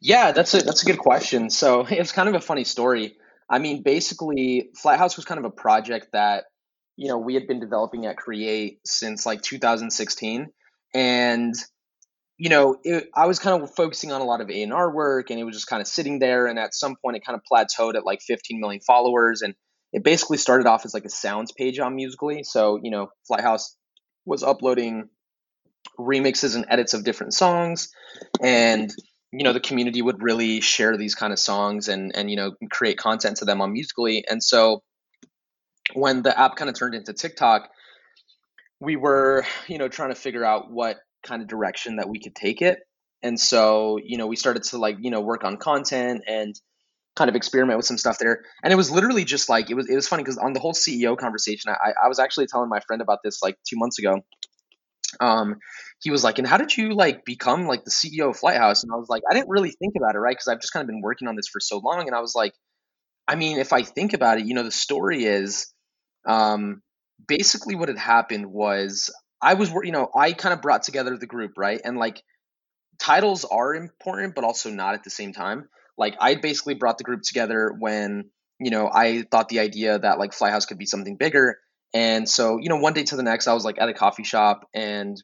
Yeah 0.00 0.32
that's 0.32 0.52
a 0.54 0.58
that's 0.62 0.82
a 0.82 0.86
good 0.86 0.98
question. 0.98 1.50
So 1.50 1.86
it's 1.90 2.12
kind 2.12 2.28
of 2.28 2.34
a 2.34 2.40
funny 2.40 2.64
story. 2.64 3.16
I 3.48 3.58
mean 3.58 3.82
basically 3.82 4.70
flighthouse 4.76 5.16
was 5.16 5.24
kind 5.24 5.38
of 5.38 5.44
a 5.44 5.50
project 5.50 6.08
that 6.12 6.44
you 6.98 7.08
know 7.08 7.16
we 7.16 7.34
had 7.34 7.46
been 7.46 7.60
developing 7.60 8.04
at 8.04 8.16
create 8.16 8.80
since 8.84 9.24
like 9.24 9.40
2016 9.40 10.48
and 10.94 11.54
you 12.36 12.50
know 12.50 12.76
it, 12.82 13.08
i 13.14 13.26
was 13.26 13.38
kind 13.38 13.62
of 13.62 13.74
focusing 13.74 14.12
on 14.12 14.20
a 14.20 14.24
lot 14.24 14.40
of 14.40 14.50
a&r 14.50 14.94
work 14.94 15.30
and 15.30 15.38
it 15.38 15.44
was 15.44 15.54
just 15.54 15.68
kind 15.68 15.80
of 15.80 15.86
sitting 15.86 16.18
there 16.18 16.46
and 16.46 16.58
at 16.58 16.74
some 16.74 16.96
point 17.02 17.16
it 17.16 17.24
kind 17.24 17.38
of 17.38 17.42
plateaued 17.50 17.94
at 17.94 18.04
like 18.04 18.20
15 18.20 18.60
million 18.60 18.80
followers 18.80 19.42
and 19.42 19.54
it 19.92 20.04
basically 20.04 20.36
started 20.36 20.66
off 20.66 20.84
as 20.84 20.94
like 20.94 21.04
a 21.04 21.10
sounds 21.10 21.52
page 21.52 21.78
on 21.78 21.96
Musical.ly 21.96 22.42
so 22.42 22.78
you 22.82 22.90
know 22.90 23.08
flighthouse 23.26 23.76
was 24.24 24.42
uploading 24.42 25.08
remixes 25.98 26.54
and 26.54 26.66
edits 26.68 26.94
of 26.94 27.04
different 27.04 27.34
songs 27.34 27.88
and 28.42 28.92
you 29.32 29.44
know 29.44 29.52
the 29.52 29.60
community 29.60 30.02
would 30.02 30.22
really 30.22 30.60
share 30.60 30.96
these 30.96 31.14
kind 31.14 31.32
of 31.32 31.38
songs 31.38 31.88
and 31.88 32.14
and 32.14 32.30
you 32.30 32.36
know 32.36 32.52
create 32.70 32.98
content 32.98 33.36
to 33.38 33.44
them 33.44 33.60
on 33.60 33.72
Musical.ly 33.72 34.22
and 34.28 34.42
so 34.42 34.82
when 35.94 36.22
the 36.22 36.38
app 36.38 36.56
kind 36.56 36.68
of 36.68 36.76
turned 36.76 36.94
into 36.94 37.12
TikTok, 37.12 37.70
we 38.80 38.96
were, 38.96 39.44
you 39.66 39.78
know, 39.78 39.88
trying 39.88 40.10
to 40.10 40.14
figure 40.14 40.44
out 40.44 40.70
what 40.70 40.98
kind 41.22 41.42
of 41.42 41.48
direction 41.48 41.96
that 41.96 42.08
we 42.08 42.18
could 42.18 42.34
take 42.34 42.62
it. 42.62 42.80
And 43.22 43.38
so, 43.38 43.98
you 44.02 44.16
know, 44.16 44.26
we 44.26 44.36
started 44.36 44.62
to 44.64 44.78
like, 44.78 44.96
you 45.00 45.10
know, 45.10 45.20
work 45.20 45.44
on 45.44 45.56
content 45.56 46.22
and 46.28 46.54
kind 47.18 47.28
of 47.28 47.36
experiment 47.36 47.76
with 47.76 47.84
some 47.84 47.98
stuff 47.98 48.18
there. 48.18 48.44
And 48.62 48.72
it 48.72 48.76
was 48.76 48.90
literally 48.90 49.24
just 49.24 49.48
like 49.48 49.70
it 49.70 49.74
was 49.74 49.90
it 49.90 49.94
was 49.94 50.08
funny 50.08 50.22
because 50.22 50.38
on 50.38 50.52
the 50.52 50.60
whole 50.60 50.72
CEO 50.72 51.18
conversation, 51.18 51.70
I, 51.72 51.92
I 52.04 52.08
was 52.08 52.18
actually 52.18 52.46
telling 52.46 52.68
my 52.68 52.80
friend 52.80 53.02
about 53.02 53.18
this 53.24 53.42
like 53.42 53.56
two 53.68 53.76
months 53.76 53.98
ago. 53.98 54.20
Um, 55.20 55.56
he 56.00 56.10
was 56.10 56.22
like, 56.22 56.38
"And 56.38 56.46
how 56.46 56.56
did 56.58 56.76
you 56.76 56.94
like 56.94 57.24
become 57.24 57.66
like 57.66 57.84
the 57.84 57.90
CEO 57.90 58.30
of 58.30 58.38
Flighthouse?" 58.38 58.84
And 58.84 58.92
I 58.92 58.96
was 58.96 59.08
like, 59.08 59.22
"I 59.28 59.34
didn't 59.34 59.48
really 59.48 59.72
think 59.72 59.94
about 59.96 60.14
it, 60.14 60.18
right? 60.18 60.32
Because 60.32 60.48
I've 60.48 60.60
just 60.60 60.72
kind 60.72 60.82
of 60.82 60.86
been 60.86 61.00
working 61.02 61.28
on 61.28 61.34
this 61.34 61.48
for 61.48 61.60
so 61.60 61.78
long." 61.78 62.06
And 62.06 62.14
I 62.14 62.20
was 62.20 62.34
like, 62.34 62.52
"I 63.26 63.34
mean, 63.34 63.58
if 63.58 63.72
I 63.72 63.82
think 63.82 64.12
about 64.12 64.38
it, 64.38 64.46
you 64.46 64.54
know, 64.54 64.62
the 64.62 64.70
story 64.70 65.24
is." 65.24 65.72
Um, 66.26 66.82
basically, 67.26 67.74
what 67.74 67.88
had 67.88 67.98
happened 67.98 68.46
was 68.46 69.10
I 69.40 69.54
was, 69.54 69.70
you 69.70 69.92
know, 69.92 70.08
I 70.14 70.32
kind 70.32 70.52
of 70.52 70.62
brought 70.62 70.82
together 70.82 71.16
the 71.16 71.26
group, 71.26 71.52
right? 71.56 71.80
And 71.82 71.96
like 71.96 72.22
titles 72.98 73.44
are 73.44 73.74
important, 73.74 74.34
but 74.34 74.44
also 74.44 74.70
not 74.70 74.94
at 74.94 75.04
the 75.04 75.10
same 75.10 75.32
time. 75.32 75.68
Like 75.98 76.16
I 76.20 76.36
basically 76.36 76.74
brought 76.74 76.98
the 76.98 77.04
group 77.04 77.22
together 77.22 77.74
when 77.78 78.30
you 78.58 78.70
know 78.70 78.88
I 78.92 79.22
thought 79.30 79.48
the 79.48 79.60
idea 79.60 79.98
that 79.98 80.18
like 80.18 80.32
Flighthouse 80.32 80.66
could 80.66 80.78
be 80.78 80.86
something 80.86 81.16
bigger. 81.16 81.58
And 81.94 82.28
so, 82.28 82.58
you 82.58 82.68
know, 82.68 82.76
one 82.76 82.92
day 82.92 83.04
to 83.04 83.16
the 83.16 83.22
next, 83.22 83.48
I 83.48 83.54
was 83.54 83.64
like 83.64 83.80
at 83.80 83.88
a 83.88 83.94
coffee 83.94 84.24
shop, 84.24 84.68
and 84.74 85.16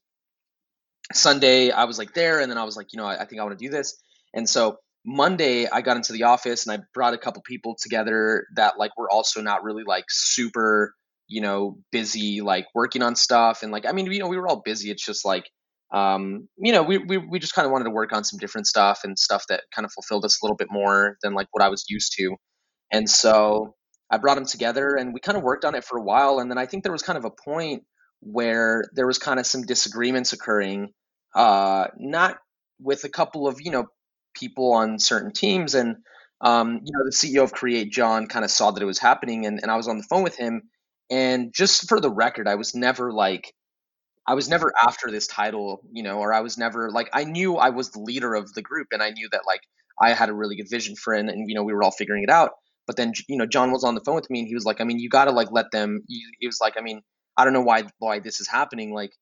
Sunday 1.13 1.70
I 1.70 1.84
was 1.84 1.98
like 1.98 2.15
there, 2.15 2.41
and 2.41 2.51
then 2.51 2.58
I 2.58 2.65
was 2.65 2.77
like, 2.77 2.93
you 2.93 2.98
know, 2.98 3.06
I, 3.06 3.22
I 3.22 3.25
think 3.27 3.41
I 3.41 3.44
want 3.44 3.58
to 3.58 3.65
do 3.65 3.70
this. 3.70 3.96
And 4.32 4.48
so 4.48 4.79
Monday 5.05 5.69
I 5.69 5.82
got 5.82 5.96
into 5.96 6.13
the 6.13 6.25
office 6.25 6.67
and 6.67 6.79
I 6.81 6.84
brought 6.94 7.15
a 7.15 7.19
couple 7.19 7.43
people 7.43 7.77
together 7.79 8.46
that 8.56 8.79
like 8.79 8.96
were 8.96 9.10
also 9.10 9.43
not 9.43 9.63
really 9.63 9.84
like 9.87 10.06
super, 10.08 10.94
you 11.29 11.41
know, 11.41 11.79
busy 11.93 12.41
like 12.41 12.67
working 12.75 13.03
on 13.03 13.15
stuff 13.15 13.63
and 13.63 13.70
like 13.70 13.87
I 13.87 13.93
mean, 13.93 14.10
you 14.10 14.19
know, 14.19 14.29
we 14.29 14.39
were 14.39 14.48
all 14.48 14.63
busy. 14.65 14.91
It's 14.91 15.05
just 15.05 15.25
like 15.25 15.44
um, 15.93 16.48
you 16.56 16.72
know, 16.72 16.82
we, 16.82 16.98
we, 16.98 17.19
we 17.19 17.38
just 17.38 17.55
kind 17.55 17.67
of 17.67 17.72
wanted 17.72 17.84
to 17.84 17.91
work 17.91 18.12
on 18.12 18.24
some 18.24 18.38
different 18.38 18.67
stuff 18.67 19.00
and 19.05 19.19
stuff 19.19 19.44
that 19.48 19.62
kind 19.74 19.84
of 19.84 19.93
fulfilled 19.93 20.24
us 20.24 20.41
a 20.41 20.44
little 20.44 20.56
bit 20.56 20.69
more 20.70 21.17
than 21.22 21.34
like 21.34 21.48
what 21.53 21.62
I 21.62 21.69
was 21.69 21.84
used 21.88 22.14
to. 22.19 22.36
And 22.93 23.08
so 23.08 23.74
I 24.10 24.19
brought 24.19 24.36
them 24.36 24.46
together 24.46 24.96
and 24.96 25.12
we 25.14 25.20
kind 25.20 25.36
of 25.36 25.44
worked 25.44 25.64
on 25.64 25.74
it 25.74 25.84
for 25.84 25.98
a 25.98 26.03
while. 26.03 26.38
And 26.38 26.50
then 26.50 26.58
I 26.58 26.67
think 26.67 26.82
there 26.82 26.93
was 26.93 27.03
kind 27.03 27.19
of 27.19 27.24
a 27.24 27.31
point 27.31 27.84
where 28.20 28.84
there 28.94 29.06
was 29.06 29.19
kind 29.19 29.38
of 29.38 29.46
some 29.46 29.62
disagreements 29.62 30.32
occurring, 30.32 30.93
uh, 31.34 31.86
not 31.96 32.38
with 32.81 33.05
a 33.05 33.08
couple 33.08 33.46
of, 33.46 33.60
you 33.60 33.70
know, 33.70 33.86
people 34.34 34.72
on 34.72 34.98
certain 34.98 35.32
teams. 35.32 35.74
And, 35.74 35.96
um, 36.41 36.81
you 36.84 36.93
know, 36.93 37.05
the 37.05 37.12
CEO 37.12 37.43
of 37.43 37.53
Create, 37.53 37.93
John, 37.93 38.26
kind 38.26 38.44
of 38.44 38.50
saw 38.50 38.70
that 38.70 38.82
it 38.82 38.86
was 38.86 38.98
happening. 38.98 39.46
And, 39.46 39.60
and 39.62 39.70
I 39.70 39.76
was 39.76 39.88
on 39.88 39.98
the 39.98 40.06
phone 40.08 40.22
with 40.22 40.36
him. 40.36 40.62
And 41.10 41.53
just 41.53 41.88
for 41.88 42.00
the 42.00 42.10
record, 42.10 42.48
I 42.48 42.55
was 42.55 42.74
never 42.74 43.12
like, 43.12 43.53
I 44.26 44.34
was 44.34 44.48
never 44.48 44.72
after 44.81 45.10
this 45.10 45.26
title, 45.26 45.82
you 45.93 46.02
know, 46.02 46.19
or 46.19 46.32
I 46.32 46.40
was 46.40 46.56
never 46.56 46.90
like, 46.90 47.10
I 47.12 47.24
knew 47.24 47.56
I 47.56 47.70
was 47.70 47.90
the 47.90 48.00
leader 48.00 48.34
of 48.34 48.52
the 48.54 48.62
group 48.62 48.88
and 48.93 49.02
I 49.02 49.10
knew 49.10 49.28
that 49.32 49.43
like 49.46 49.60
I 50.00 50.12
had 50.12 50.28
a 50.28 50.34
really 50.34 50.56
good 50.56 50.70
vision 50.70 50.96
for 50.96 51.14
it 51.14 51.20
and, 51.20 51.31
and 51.31 51.48
you 51.48 51.54
know, 51.54 51.62
we 51.62 51.74
were 51.74 51.82
all 51.82 51.90
figuring 51.90 52.22
it 52.22 52.31
out. 52.31 52.52
But 52.86 52.96
then, 52.96 53.12
you 53.28 53.36
know, 53.36 53.46
John 53.46 53.70
was 53.72 53.84
on 53.84 53.94
the 53.94 54.00
phone 54.02 54.14
with 54.16 54.31
me 54.31 54.40
and 54.40 54.48
he 54.48 54.54
was 54.54 54.64
like, 54.64 54.81
I 54.81 54.84
mean, 54.84 54.98
you 54.98 55.08
got 55.08 55.26
to 55.26 55.31
like 55.31 55.48
let 55.50 55.70
them, 55.72 56.00
he, 56.08 56.46
was 56.46 56.58
like, 56.60 56.74
I 56.78 56.82
mean, 56.82 57.00
I 57.36 57.44
don't 57.44 57.52
know 57.52 57.62
why, 57.62 57.84
why 57.98 58.20
this 58.20 58.40
is 58.40 58.48
happening. 58.48 58.93
Like, 58.94 59.12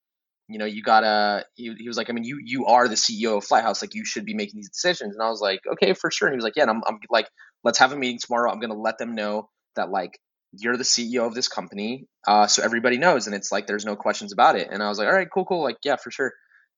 you 0.49 0.59
know, 0.59 0.65
you 0.65 0.83
gotta. 0.83 1.45
He, 1.55 1.73
he 1.77 1.87
was 1.87 1.97
like, 1.97 2.09
I 2.09 2.13
mean, 2.13 2.25
you 2.25 2.37
you 2.43 2.65
are 2.65 2.87
the 2.87 2.95
CEO 2.95 3.37
of 3.37 3.45
Flighthouse, 3.45 3.81
like 3.81 3.95
you 3.95 4.05
should 4.05 4.25
be 4.25 4.33
making 4.33 4.57
these 4.57 4.69
decisions. 4.69 5.15
And 5.15 5.23
I 5.23 5.29
was 5.29 5.39
like, 5.41 5.61
okay, 5.73 5.93
for 5.93 6.11
sure. 6.11 6.27
And 6.27 6.33
he 6.33 6.37
was 6.37 6.43
like, 6.43 6.55
yeah, 6.55 6.63
And 6.63 6.71
I'm, 6.71 6.81
I'm 6.85 6.99
like, 7.09 7.27
let's 7.63 7.79
have 7.79 7.93
a 7.93 7.95
meeting 7.95 8.19
tomorrow. 8.19 8.51
I'm 8.51 8.59
gonna 8.59 8.73
let 8.79 8.97
them 8.97 9.15
know 9.15 9.49
that 9.75 9.89
like 9.89 10.19
you're 10.55 10.77
the 10.77 10.83
CEO 10.83 11.25
of 11.25 11.33
this 11.33 11.47
company, 11.47 12.07
uh, 12.27 12.47
so 12.47 12.63
everybody 12.63 12.97
knows, 12.97 13.27
and 13.27 13.35
it's 13.35 13.51
like 13.51 13.67
there's 13.67 13.85
no 13.85 13.95
questions 13.95 14.33
about 14.33 14.55
it. 14.55 14.69
And 14.71 14.83
I 14.83 14.89
was 14.89 14.97
like, 14.97 15.07
all 15.07 15.13
right, 15.13 15.27
cool, 15.33 15.45
cool, 15.45 15.63
like 15.63 15.77
yeah, 15.83 15.95
for 15.95 16.11
sure. 16.11 16.33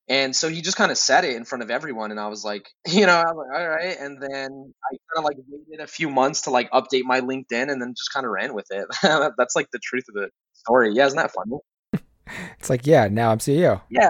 And 0.08 0.36
so 0.36 0.50
he 0.50 0.62
just 0.62 0.78
kind 0.78 0.92
of 0.92 0.98
said 1.00 1.26
it 1.26 1.36
in 1.36 1.46
front 1.46 1.64
of 1.64 1.72
everyone, 1.72 2.12
and 2.12 2.20
I 2.20 2.28
was 2.28 2.44
like, 2.44 2.70
you 2.88 3.06
know, 3.06 3.14
I 3.16 3.32
was 3.32 3.48
like, 3.48 3.60
all 3.60 3.70
right. 3.70 3.98
And 4.00 4.22
then 4.22 4.74
I 4.84 4.98
kind 5.14 5.18
of 5.18 5.24
like 5.24 5.38
waited 5.48 5.84
a 5.84 5.88
few 5.88 6.10
months 6.10 6.42
to 6.42 6.52
like 6.52 6.70
update 6.72 7.04
my 7.04 7.22
LinkedIn, 7.22 7.72
and 7.72 7.82
then 7.82 7.94
just 7.96 8.14
kind 8.14 8.26
of 8.26 8.32
ran 8.32 8.54
with 8.54 8.68
it. 8.70 8.86
That's 9.38 9.56
like 9.56 9.68
the 9.72 9.80
truth 9.84 10.06
of 10.10 10.16
the 10.16 10.30
story. 10.54 10.94
Yeah, 10.94 11.08
isn't 11.08 11.18
that 11.18 11.32
funny? 11.32 12.04
it's 12.60 12.70
like, 12.70 12.86
yeah, 12.86 13.08
now 13.08 13.32
I'm 13.32 13.40
CEO. 13.40 13.82
Yeah, 13.90 14.10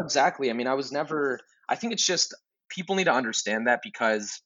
exactly. 0.00 0.50
I 0.50 0.52
mean, 0.52 0.66
I 0.66 0.74
was 0.74 0.92
never. 0.92 1.40
I 1.68 1.76
think 1.76 1.92
it's 1.92 2.06
just 2.06 2.34
people 2.68 2.96
need 2.96 3.04
to 3.04 3.12
understand 3.12 3.66
that 3.66 3.80
because 3.82 4.40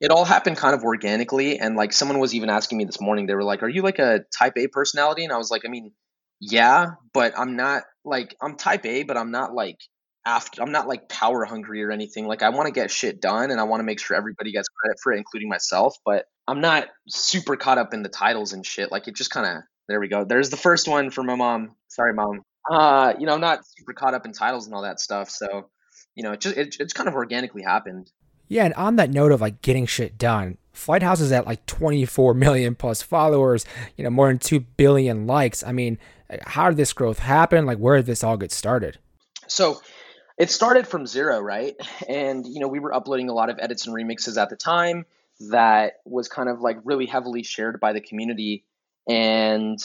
it 0.00 0.10
all 0.10 0.24
happened 0.24 0.56
kind 0.56 0.74
of 0.74 0.84
organically. 0.84 1.58
And 1.58 1.76
like 1.76 1.92
someone 1.92 2.18
was 2.18 2.34
even 2.34 2.50
asking 2.50 2.78
me 2.78 2.84
this 2.84 3.00
morning, 3.00 3.26
they 3.26 3.34
were 3.34 3.44
like, 3.44 3.62
"Are 3.62 3.68
you 3.68 3.82
like 3.82 3.98
a 3.98 4.24
Type 4.36 4.54
A 4.56 4.68
personality?" 4.68 5.24
And 5.24 5.32
I 5.32 5.38
was 5.38 5.50
like, 5.50 5.62
"I 5.66 5.68
mean, 5.68 5.92
yeah, 6.40 6.92
but 7.12 7.38
I'm 7.38 7.56
not 7.56 7.84
like 8.04 8.36
I'm 8.40 8.56
Type 8.56 8.86
A, 8.86 9.02
but 9.02 9.16
I'm 9.16 9.30
not 9.30 9.54
like 9.54 9.78
after 10.26 10.62
I'm 10.62 10.72
not 10.72 10.86
like 10.88 11.08
power 11.08 11.44
hungry 11.44 11.82
or 11.82 11.90
anything. 11.90 12.26
Like 12.26 12.42
I 12.42 12.50
want 12.50 12.66
to 12.66 12.72
get 12.72 12.90
shit 12.90 13.20
done 13.20 13.50
and 13.50 13.60
I 13.60 13.64
want 13.64 13.80
to 13.80 13.84
make 13.84 14.00
sure 14.00 14.16
everybody 14.16 14.52
gets 14.52 14.68
credit 14.68 14.98
for 15.02 15.12
it, 15.12 15.18
including 15.18 15.48
myself. 15.48 15.96
But 16.04 16.26
I'm 16.46 16.60
not 16.60 16.88
super 17.08 17.56
caught 17.56 17.78
up 17.78 17.94
in 17.94 18.02
the 18.02 18.08
titles 18.08 18.52
and 18.52 18.64
shit. 18.64 18.92
Like 18.92 19.08
it 19.08 19.16
just 19.16 19.30
kind 19.30 19.46
of 19.46 19.62
there 19.88 20.00
we 20.00 20.08
go. 20.08 20.24
There's 20.24 20.50
the 20.50 20.56
first 20.56 20.86
one 20.86 21.10
for 21.10 21.22
my 21.22 21.34
mom. 21.34 21.74
Sorry, 21.88 22.12
mom. 22.12 22.42
Uh, 22.70 23.14
you 23.18 23.26
know, 23.26 23.34
I'm 23.34 23.40
not 23.40 23.60
super 23.66 23.94
caught 23.94 24.14
up 24.14 24.26
in 24.26 24.32
titles 24.32 24.66
and 24.66 24.74
all 24.74 24.82
that 24.82 25.00
stuff. 25.00 25.30
So, 25.30 25.70
you 26.14 26.22
know, 26.22 26.32
it 26.32 26.40
just 26.40 26.56
it, 26.56 26.76
it's 26.78 26.92
kind 26.92 27.08
of 27.08 27.14
organically 27.14 27.62
happened. 27.62 28.10
Yeah, 28.48 28.64
and 28.64 28.74
on 28.74 28.96
that 28.96 29.10
note 29.10 29.32
of 29.32 29.40
like 29.40 29.62
getting 29.62 29.86
shit 29.86 30.18
done, 30.18 30.58
Flighthouse 30.72 31.20
is 31.20 31.32
at 31.32 31.46
like 31.46 31.66
24 31.66 32.34
million 32.34 32.74
plus 32.74 33.02
followers, 33.02 33.64
you 33.96 34.04
know, 34.04 34.10
more 34.10 34.28
than 34.28 34.38
2 34.38 34.60
billion 34.60 35.26
likes. 35.26 35.62
I 35.64 35.72
mean, 35.72 35.98
how 36.42 36.68
did 36.68 36.76
this 36.76 36.92
growth 36.92 37.18
happen? 37.18 37.66
Like, 37.66 37.78
where 37.78 37.96
did 37.96 38.06
this 38.06 38.22
all 38.22 38.36
get 38.36 38.52
started? 38.52 38.98
So, 39.46 39.80
it 40.38 40.50
started 40.50 40.86
from 40.86 41.04
zero, 41.06 41.40
right? 41.40 41.74
And, 42.08 42.46
you 42.46 42.60
know, 42.60 42.68
we 42.68 42.78
were 42.78 42.94
uploading 42.94 43.28
a 43.28 43.32
lot 43.32 43.50
of 43.50 43.58
edits 43.58 43.86
and 43.86 43.96
remixes 43.96 44.40
at 44.40 44.50
the 44.50 44.56
time 44.56 45.04
that 45.50 45.94
was 46.04 46.28
kind 46.28 46.48
of 46.48 46.60
like 46.60 46.78
really 46.84 47.06
heavily 47.06 47.42
shared 47.42 47.80
by 47.80 47.92
the 47.92 48.00
community. 48.00 48.64
And, 49.08 49.78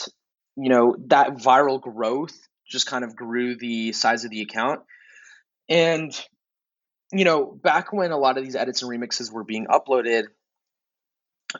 you 0.56 0.68
know, 0.68 0.94
that 1.06 1.38
viral 1.38 1.80
growth 1.80 2.38
just 2.68 2.86
kind 2.86 3.02
of 3.02 3.16
grew 3.16 3.56
the 3.56 3.92
size 3.92 4.24
of 4.24 4.30
the 4.30 4.42
account. 4.42 4.82
And, 5.68 6.12
you 7.14 7.24
know, 7.24 7.46
back 7.46 7.92
when 7.92 8.10
a 8.10 8.18
lot 8.18 8.38
of 8.38 8.44
these 8.44 8.56
edits 8.56 8.82
and 8.82 8.90
remixes 8.90 9.32
were 9.32 9.44
being 9.44 9.66
uploaded, 9.66 10.24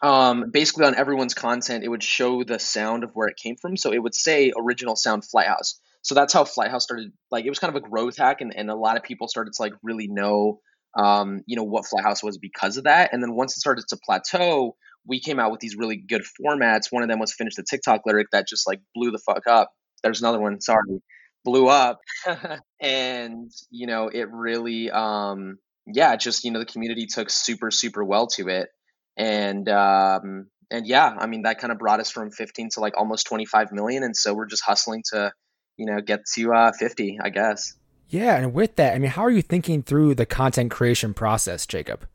um, 0.03 0.51
basically 0.51 0.87
on 0.87 0.95
everyone's 0.95 1.35
content, 1.35 1.85
it 1.85 1.89
would 1.89 2.03
show 2.03 2.43
the 2.43 2.59
sound 2.59 3.05
of 3.05 3.11
where 3.15 3.29
it 3.29 3.37
came 3.37 3.57
from. 3.57 3.77
So 3.77 3.93
it 3.93 4.03
would 4.03 4.15
say 4.15 4.53
original 4.57 4.97
sound 4.97 5.25
Flighthouse. 5.25 5.81
So 6.03 6.15
that's 6.15 6.33
how 6.33 6.45
Flighthouse 6.45 6.83
started. 6.83 7.13
Like 7.31 7.45
it 7.45 7.51
was 7.51 7.59
kind 7.59 7.75
of 7.75 7.83
a 7.83 7.89
growth 7.89 8.17
hack, 8.17 8.41
and, 8.41 8.55
and 8.55 8.71
a 8.71 8.75
lot 8.75 8.97
of 8.97 9.03
people 9.03 9.29
started 9.29 9.55
to 9.55 9.63
like 9.63 9.73
really 9.83 10.09
know, 10.09 10.61
um, 10.99 11.43
you 11.47 11.57
know, 11.57 11.65
what 11.65 11.85
Flighthouse 11.85 12.23
was 12.23 12.39
because 12.39 12.77
of 12.77 12.85
that. 12.85 13.13
And 13.13 13.23
then 13.23 13.35
once 13.35 13.57
it 13.57 13.61
started 13.61 13.85
to 13.89 13.97
plateau, 13.97 14.77
we 15.07 15.21
came 15.21 15.39
out 15.39 15.51
with 15.51 15.61
these 15.61 15.77
really 15.77 15.97
good 15.97 16.23
formats. 16.23 16.91
One 16.91 17.03
of 17.03 17.09
them 17.09 17.19
was 17.19 17.33
finish 17.33 17.55
the 17.55 17.65
TikTok 17.69 18.03
lyric 18.07 18.29
that 18.33 18.49
just 18.49 18.67
like 18.67 18.81
blew 18.95 19.11
the 19.11 19.19
fuck 19.19 19.47
up. 19.47 19.71
There's 20.03 20.21
another 20.21 20.41
one. 20.41 20.61
Sorry, 20.61 21.01
blew 21.45 21.69
up, 21.69 22.01
and 22.81 23.51
you 23.71 23.87
know 23.87 24.09
it 24.09 24.31
really, 24.31 24.91
um, 24.91 25.59
yeah, 25.87 26.17
just 26.17 26.45
you 26.45 26.51
know 26.51 26.59
the 26.59 26.67
community 26.67 27.07
took 27.07 27.31
super 27.31 27.71
super 27.71 28.05
well 28.05 28.27
to 28.29 28.49
it, 28.49 28.69
and 29.17 29.69
um, 29.69 30.47
and 30.71 30.87
yeah, 30.87 31.15
I 31.19 31.27
mean 31.27 31.43
that 31.43 31.59
kind 31.59 31.73
of 31.73 31.79
brought 31.79 32.01
us 32.01 32.11
from 32.11 32.31
15 32.31 32.71
to 32.75 32.81
like 32.81 32.97
almost 32.97 33.27
25 33.27 33.73
million, 33.73 34.03
and 34.03 34.17
so 34.17 34.35
we're 34.35 34.47
just 34.47 34.65
hustling 34.65 35.03
to 35.13 35.33
you 35.77 35.87
know, 35.87 36.01
get 36.01 36.25
to 36.35 36.53
uh, 36.53 36.73
50, 36.73 37.19
I 37.23 37.31
guess. 37.31 37.75
Yeah, 38.09 38.37
and 38.37 38.53
with 38.53 38.77
that, 38.77 38.95
I 38.95 38.99
mean, 38.99 39.11
how 39.11 39.23
are 39.23 39.31
you 39.31 39.43
thinking 39.43 39.83
through 39.83 40.15
the 40.15 40.27
content 40.27 40.71
creation 40.71 41.15
process, 41.15 41.67
Jacob? 41.67 42.07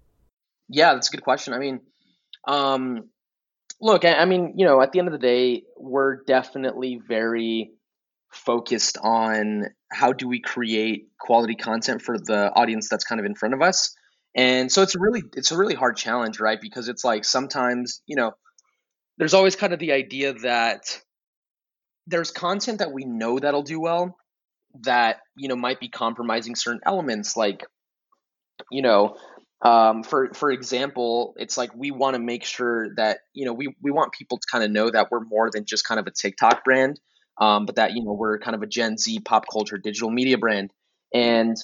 Yeah, 0.70 0.94
that's 0.94 1.10
a 1.10 1.12
good 1.12 1.24
question. 1.24 1.54
I 1.54 1.60
mean, 1.60 1.82
um, 2.48 3.10
look, 3.82 4.06
I, 4.06 4.14
I 4.16 4.26
mean, 4.26 4.54
you 4.56 4.66
know, 4.66 4.82
at 4.82 4.92
the 4.92 5.00
end 5.00 5.08
of 5.08 5.12
the 5.12 5.20
day, 5.20 5.64
we're 5.78 6.24
definitely 6.24 7.02
very 7.06 7.72
focused 8.32 8.98
on 9.02 9.66
how 9.92 10.14
do 10.14 10.28
we 10.28 10.40
create 10.40 11.10
quality 11.20 11.56
content 11.56 12.02
for 12.02 12.18
the 12.18 12.52
audience 12.54 12.90
that's 12.90 13.04
kind 13.04 13.20
of 13.20 13.26
in 13.26 13.36
front 13.36 13.54
of 13.54 13.62
us. 13.62 13.96
And 14.36 14.72
so 14.72 14.84
it's 14.84 14.96
a 14.96 15.00
really 15.00 15.24
it's 15.36 15.52
a 15.52 15.58
really 15.58 15.76
hard 15.76 15.98
challenge, 15.98 16.40
right? 16.40 16.60
Because 16.62 16.88
it's 16.88 17.04
like 17.04 17.26
sometimes, 17.26 18.02
you 18.06 18.16
know, 18.16 18.34
there's 19.18 19.34
always 19.34 19.56
kind 19.56 19.74
of 19.74 19.80
the 19.80 19.92
idea 19.92 20.34
that 20.34 21.02
there's 22.08 22.32
content 22.32 22.80
that 22.80 22.92
we 22.92 23.06
know 23.06 23.40
that'll 23.40 23.64
do 23.64 23.80
well 23.80 24.18
that 24.82 25.18
you 25.36 25.48
know 25.48 25.56
might 25.56 25.80
be 25.80 25.90
compromising 25.90 26.56
certain 26.56 26.82
elements 26.86 27.36
like 27.36 27.66
you 28.72 28.82
know 28.82 29.16
um, 29.62 30.04
for 30.04 30.32
for 30.34 30.52
example 30.52 31.34
it's 31.38 31.58
like 31.58 31.76
we 31.76 31.92
want 31.92 32.16
to 32.16 32.20
make 32.20 32.44
sure 32.44 32.94
that 32.96 33.20
you 33.34 33.46
know 33.46 33.54
we, 33.54 33.76
we 33.82 33.92
want 33.92 34.14
people 34.14 34.38
to 34.38 34.48
kind 34.52 34.64
of 34.64 34.72
know 34.72 34.90
that 34.90 35.10
we're 35.12 35.22
more 35.22 35.50
than 35.52 35.66
just 35.66 35.86
kind 35.86 36.00
of 36.00 36.08
a 36.08 36.12
tiktok 36.12 36.64
brand 36.64 37.00
um, 37.40 37.66
but 37.66 37.76
that 37.76 37.94
you 37.94 38.04
know 38.04 38.14
we're 38.14 38.40
kind 38.40 38.56
of 38.56 38.62
a 38.62 38.68
gen 38.68 38.98
z 38.98 39.20
pop 39.20 39.46
culture 39.52 39.78
digital 39.78 40.10
media 40.10 40.38
brand 40.38 40.72
and 41.14 41.58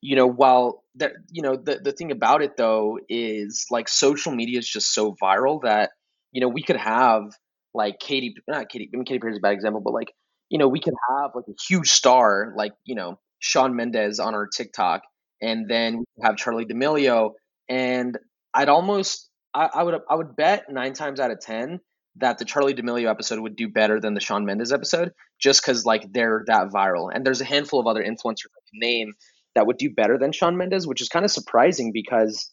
you 0.00 0.16
know 0.16 0.26
while 0.26 0.84
that 0.96 1.12
you 1.30 1.42
know 1.42 1.56
the, 1.56 1.80
the 1.82 1.92
thing 1.92 2.10
about 2.10 2.42
it 2.42 2.56
though 2.56 2.98
is 3.08 3.66
like 3.70 3.88
social 3.88 4.32
media 4.32 4.58
is 4.58 4.68
just 4.68 4.92
so 4.94 5.14
viral 5.22 5.62
that 5.62 5.90
you 6.32 6.40
know 6.40 6.48
we 6.48 6.62
could 6.62 6.76
have 6.76 7.24
like 7.72 8.00
Katy, 8.00 8.34
not 8.48 8.68
Katy, 8.68 8.90
I 8.92 8.96
mean, 8.96 9.04
Perry 9.04 9.30
is 9.32 9.38
a 9.38 9.40
bad 9.40 9.52
example, 9.52 9.80
but 9.80 9.92
like, 9.92 10.12
you 10.48 10.58
know, 10.58 10.66
we 10.66 10.80
could 10.80 10.94
have 11.10 11.30
like 11.36 11.44
a 11.48 11.54
huge 11.68 11.88
star 11.88 12.52
like, 12.56 12.72
you 12.84 12.96
know, 12.96 13.20
Shawn 13.38 13.76
Mendes 13.76 14.18
on 14.18 14.34
our 14.34 14.48
TikTok, 14.48 15.02
and 15.40 15.68
then 15.70 15.98
we 15.98 16.04
have 16.24 16.34
Charli 16.34 16.66
D'Amelio. 16.68 17.30
And 17.68 18.18
I'd 18.52 18.68
almost, 18.68 19.28
I, 19.54 19.70
I 19.72 19.82
would, 19.84 20.00
I 20.10 20.16
would 20.16 20.34
bet 20.34 20.64
nine 20.68 20.94
times 20.94 21.20
out 21.20 21.30
of 21.30 21.38
10 21.40 21.78
that 22.16 22.38
the 22.38 22.44
Charli 22.44 22.74
D'Amelio 22.74 23.08
episode 23.08 23.40
would 23.40 23.56
do 23.56 23.68
better 23.68 24.00
than 24.00 24.14
the 24.14 24.20
Shawn 24.20 24.44
Mendes 24.44 24.72
episode, 24.72 25.12
just 25.40 25.62
because 25.62 25.84
like 25.84 26.12
they're 26.12 26.44
that 26.46 26.68
viral. 26.68 27.10
And 27.12 27.24
there's 27.24 27.40
a 27.40 27.44
handful 27.44 27.80
of 27.80 27.86
other 27.86 28.02
influencers 28.02 28.50
I 28.50 28.62
can 28.70 28.80
name 28.80 29.12
that 29.54 29.66
would 29.66 29.78
do 29.78 29.90
better 29.90 30.18
than 30.18 30.32
Shawn 30.32 30.56
Mendes, 30.56 30.86
which 30.86 31.00
is 31.00 31.08
kind 31.08 31.24
of 31.24 31.30
surprising 31.30 31.92
because, 31.92 32.50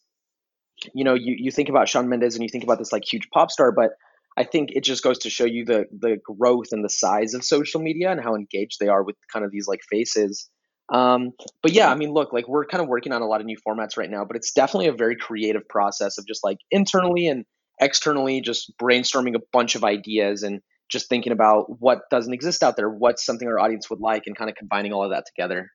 you 0.93 1.03
know, 1.03 1.15
you, 1.15 1.35
you 1.37 1.51
think 1.51 1.69
about 1.69 1.89
Shawn 1.89 2.09
Mendes 2.09 2.35
and 2.35 2.43
you 2.43 2.49
think 2.49 2.63
about 2.63 2.79
this 2.79 2.91
like 2.91 3.03
huge 3.05 3.29
pop 3.33 3.51
star, 3.51 3.71
but 3.71 3.91
I 4.37 4.43
think 4.43 4.69
it 4.73 4.83
just 4.83 5.03
goes 5.03 5.19
to 5.19 5.31
show 5.31 5.45
you 5.45 5.65
the 5.65 5.85
the 5.91 6.17
growth 6.23 6.67
and 6.71 6.85
the 6.85 6.89
size 6.89 7.33
of 7.33 7.43
social 7.43 7.81
media 7.81 8.11
and 8.11 8.21
how 8.21 8.35
engaged 8.35 8.79
they 8.79 8.87
are 8.87 9.03
with 9.03 9.15
kind 9.33 9.43
of 9.43 9.51
these 9.51 9.67
like 9.67 9.81
faces. 9.89 10.47
Um, 10.93 11.31
but 11.61 11.73
yeah, 11.73 11.91
I 11.91 11.95
mean, 11.95 12.13
look, 12.13 12.31
like 12.31 12.47
we're 12.47 12.65
kind 12.65 12.81
of 12.81 12.87
working 12.87 13.11
on 13.11 13.21
a 13.21 13.25
lot 13.25 13.41
of 13.41 13.47
new 13.47 13.57
formats 13.67 13.97
right 13.97 14.09
now, 14.09 14.23
but 14.23 14.37
it's 14.37 14.51
definitely 14.51 14.87
a 14.87 14.93
very 14.93 15.15
creative 15.17 15.67
process 15.67 16.17
of 16.17 16.25
just 16.27 16.43
like 16.43 16.57
internally 16.71 17.27
and 17.27 17.45
externally 17.79 18.41
just 18.41 18.73
brainstorming 18.77 19.35
a 19.35 19.41
bunch 19.51 19.75
of 19.75 19.83
ideas 19.83 20.43
and 20.43 20.61
just 20.89 21.09
thinking 21.09 21.33
about 21.33 21.81
what 21.81 22.09
doesn't 22.09 22.33
exist 22.33 22.63
out 22.63 22.75
there, 22.77 22.89
what's 22.89 23.25
something 23.25 23.47
our 23.47 23.59
audience 23.59 23.89
would 23.89 23.99
like, 23.99 24.23
and 24.25 24.37
kind 24.37 24.49
of 24.49 24.55
combining 24.55 24.93
all 24.93 25.03
of 25.03 25.11
that 25.11 25.25
together. 25.25 25.71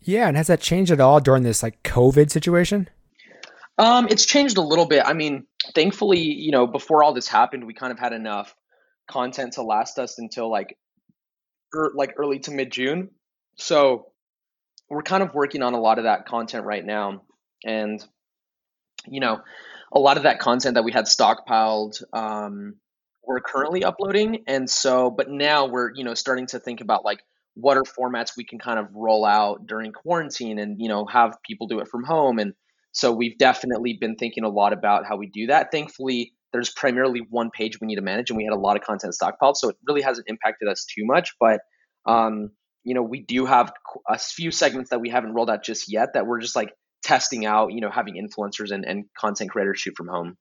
Yeah, 0.00 0.28
and 0.28 0.36
has 0.36 0.46
that 0.48 0.60
changed 0.60 0.90
at 0.90 1.00
all 1.00 1.20
during 1.20 1.42
this 1.42 1.62
like 1.62 1.82
COVID 1.82 2.30
situation? 2.30 2.88
Um, 3.78 4.06
it's 4.10 4.26
changed 4.26 4.56
a 4.56 4.62
little 4.62 4.86
bit. 4.86 5.02
I 5.04 5.14
mean, 5.14 5.46
thankfully, 5.74 6.20
you 6.20 6.52
know, 6.52 6.66
before 6.66 7.02
all 7.02 7.12
this 7.12 7.28
happened, 7.28 7.66
we 7.66 7.74
kind 7.74 7.92
of 7.92 7.98
had 7.98 8.12
enough 8.12 8.54
content 9.10 9.54
to 9.54 9.62
last 9.62 9.98
us 9.98 10.18
until 10.18 10.50
like 10.50 10.76
er, 11.74 11.92
like 11.94 12.14
early 12.16 12.38
to 12.40 12.50
mid 12.50 12.70
June. 12.70 13.10
So 13.56 14.06
we're 14.88 15.02
kind 15.02 15.22
of 15.22 15.34
working 15.34 15.62
on 15.62 15.74
a 15.74 15.80
lot 15.80 15.98
of 15.98 16.04
that 16.04 16.26
content 16.26 16.64
right 16.64 16.84
now, 16.84 17.22
and 17.64 18.04
you 19.06 19.20
know, 19.20 19.40
a 19.94 19.98
lot 19.98 20.16
of 20.16 20.24
that 20.24 20.38
content 20.38 20.74
that 20.74 20.84
we 20.84 20.92
had 20.92 21.04
stockpiled, 21.04 22.02
um, 22.12 22.74
we're 23.26 23.40
currently 23.40 23.84
uploading, 23.84 24.44
and 24.46 24.68
so 24.68 25.10
but 25.10 25.30
now 25.30 25.66
we're 25.66 25.92
you 25.94 26.04
know 26.04 26.14
starting 26.14 26.46
to 26.48 26.58
think 26.58 26.80
about 26.80 27.04
like 27.04 27.20
what 27.54 27.76
are 27.76 27.84
formats 27.84 28.32
we 28.36 28.44
can 28.44 28.58
kind 28.58 28.78
of 28.78 28.88
roll 28.92 29.24
out 29.24 29.66
during 29.66 29.92
quarantine 29.92 30.58
and 30.58 30.80
you 30.80 30.88
know 30.88 31.06
have 31.06 31.36
people 31.46 31.68
do 31.68 31.78
it 31.78 31.88
from 31.88 32.02
home 32.02 32.38
and 32.40 32.52
so 32.94 33.12
we've 33.12 33.36
definitely 33.38 33.94
been 34.00 34.14
thinking 34.14 34.44
a 34.44 34.48
lot 34.48 34.72
about 34.72 35.04
how 35.04 35.16
we 35.16 35.26
do 35.26 35.48
that. 35.48 35.72
Thankfully, 35.72 36.32
there's 36.52 36.70
primarily 36.70 37.26
one 37.28 37.50
page 37.50 37.80
we 37.80 37.88
need 37.88 37.96
to 37.96 38.02
manage, 38.02 38.30
and 38.30 38.36
we 38.36 38.44
had 38.44 38.52
a 38.52 38.58
lot 38.58 38.76
of 38.76 38.82
content 38.84 39.16
stockpiled, 39.20 39.56
so 39.56 39.68
it 39.68 39.76
really 39.84 40.00
hasn't 40.00 40.28
impacted 40.28 40.68
us 40.68 40.86
too 40.86 41.04
much. 41.04 41.34
But 41.40 41.60
um, 42.06 42.50
you 42.84 42.94
know, 42.94 43.02
we 43.02 43.20
do 43.20 43.46
have 43.46 43.72
a 44.08 44.16
few 44.16 44.52
segments 44.52 44.90
that 44.90 45.00
we 45.00 45.10
haven't 45.10 45.32
rolled 45.32 45.50
out 45.50 45.64
just 45.64 45.92
yet 45.92 46.14
that 46.14 46.26
we're 46.26 46.40
just 46.40 46.54
like 46.54 46.72
testing 47.04 47.46
out. 47.46 47.72
You 47.72 47.80
know, 47.80 47.90
having 47.90 48.14
influencers 48.14 48.72
and, 48.72 48.84
and 48.84 49.04
content 49.16 49.50
creators 49.50 49.80
shoot 49.80 49.94
from 49.96 50.08
home. 50.08 50.36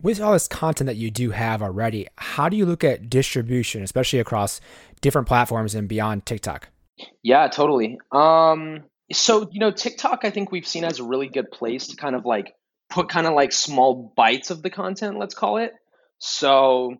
With 0.00 0.20
all 0.20 0.32
this 0.32 0.48
content 0.48 0.86
that 0.86 0.96
you 0.96 1.10
do 1.10 1.30
have 1.30 1.62
already, 1.62 2.08
how 2.16 2.48
do 2.48 2.56
you 2.56 2.66
look 2.66 2.82
at 2.84 3.08
distribution, 3.08 3.82
especially 3.82 4.18
across 4.18 4.60
different 5.00 5.28
platforms 5.28 5.74
and 5.74 5.88
beyond 5.88 6.26
TikTok? 6.26 6.68
Yeah, 7.22 7.48
totally. 7.48 7.98
Um, 8.10 8.84
so 9.12 9.48
you 9.50 9.60
know 9.60 9.70
tiktok 9.70 10.24
i 10.24 10.30
think 10.30 10.50
we've 10.50 10.66
seen 10.66 10.84
as 10.84 10.98
a 10.98 11.04
really 11.04 11.28
good 11.28 11.50
place 11.50 11.88
to 11.88 11.96
kind 11.96 12.16
of 12.16 12.24
like 12.24 12.54
put 12.90 13.08
kind 13.08 13.26
of 13.26 13.34
like 13.34 13.52
small 13.52 14.12
bites 14.16 14.50
of 14.50 14.62
the 14.62 14.70
content 14.70 15.18
let's 15.18 15.34
call 15.34 15.58
it 15.58 15.72
so 16.18 16.94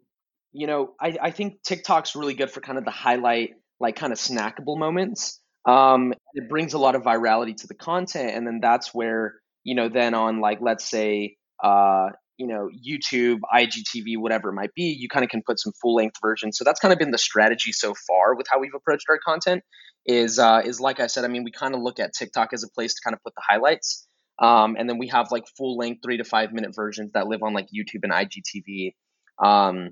you 0.53 0.67
know 0.67 0.95
i, 1.01 1.17
I 1.21 1.31
think 1.31 1.63
tiktok's 1.63 2.15
really 2.15 2.35
good 2.35 2.51
for 2.51 2.61
kind 2.61 2.79
of 2.79 2.85
the 2.85 2.91
highlight 2.91 3.51
like 3.81 3.97
kind 3.97 4.13
of 4.13 4.19
snackable 4.19 4.79
moments 4.79 5.41
um, 5.65 6.13
it 6.35 6.49
brings 6.49 6.75
a 6.75 6.79
lot 6.79 6.95
of 6.95 7.03
virality 7.03 7.57
to 7.57 7.67
the 7.67 7.75
content 7.75 8.31
and 8.35 8.47
then 8.47 8.61
that's 8.61 8.93
where 8.93 9.35
you 9.65 9.75
know 9.75 9.89
then 9.89 10.15
on 10.15 10.41
like 10.41 10.61
let's 10.61 10.89
say 10.89 11.37
uh, 11.63 12.11
you 12.43 12.49
know, 12.49 12.69
YouTube, 12.71 13.39
IGTV, 13.55 14.19
whatever 14.19 14.49
it 14.49 14.55
might 14.55 14.75
be, 14.75 14.97
you 14.99 15.09
kind 15.09 15.25
of 15.25 15.31
can 15.31 15.43
put 15.47 15.61
some 15.61 15.73
full 15.81 15.95
length 15.95 16.17
versions. 16.21 16.59
So 16.59 16.65
that's 16.65 16.81
kind 16.81 16.93
of 16.93 16.99
been 16.99 17.13
the 17.13 17.19
strategy 17.19 17.71
so 17.71 17.95
far 17.95 18.35
with 18.35 18.47
how 18.51 18.59
we've 18.59 18.75
approached 18.75 19.07
our 19.09 19.19
content. 19.25 19.63
Is 20.05 20.41
uh, 20.41 20.63
is 20.65 20.81
like 20.81 20.99
I 20.99 21.07
said, 21.07 21.25
I 21.25 21.29
mean, 21.29 21.45
we 21.45 21.53
kind 21.53 21.75
of 21.75 21.81
look 21.81 22.01
at 22.01 22.13
TikTok 22.13 22.53
as 22.53 22.65
a 22.65 22.69
place 22.69 22.95
to 22.95 23.01
kind 23.05 23.15
of 23.15 23.23
put 23.23 23.35
the 23.37 23.43
highlights, 23.49 24.09
um, 24.41 24.75
and 24.77 24.91
then 24.91 24.99
we 24.99 25.07
have 25.09 25.31
like 25.31 25.45
full 25.57 25.77
length 25.77 26.01
three 26.03 26.17
to 26.17 26.25
five 26.25 26.53
minute 26.53 26.75
versions 26.75 27.13
that 27.13 27.29
live 27.29 27.45
on 27.45 27.53
like 27.53 27.67
YouTube 27.67 28.01
and 28.03 28.13
IGTV. 28.13 28.95
Um, 29.39 29.91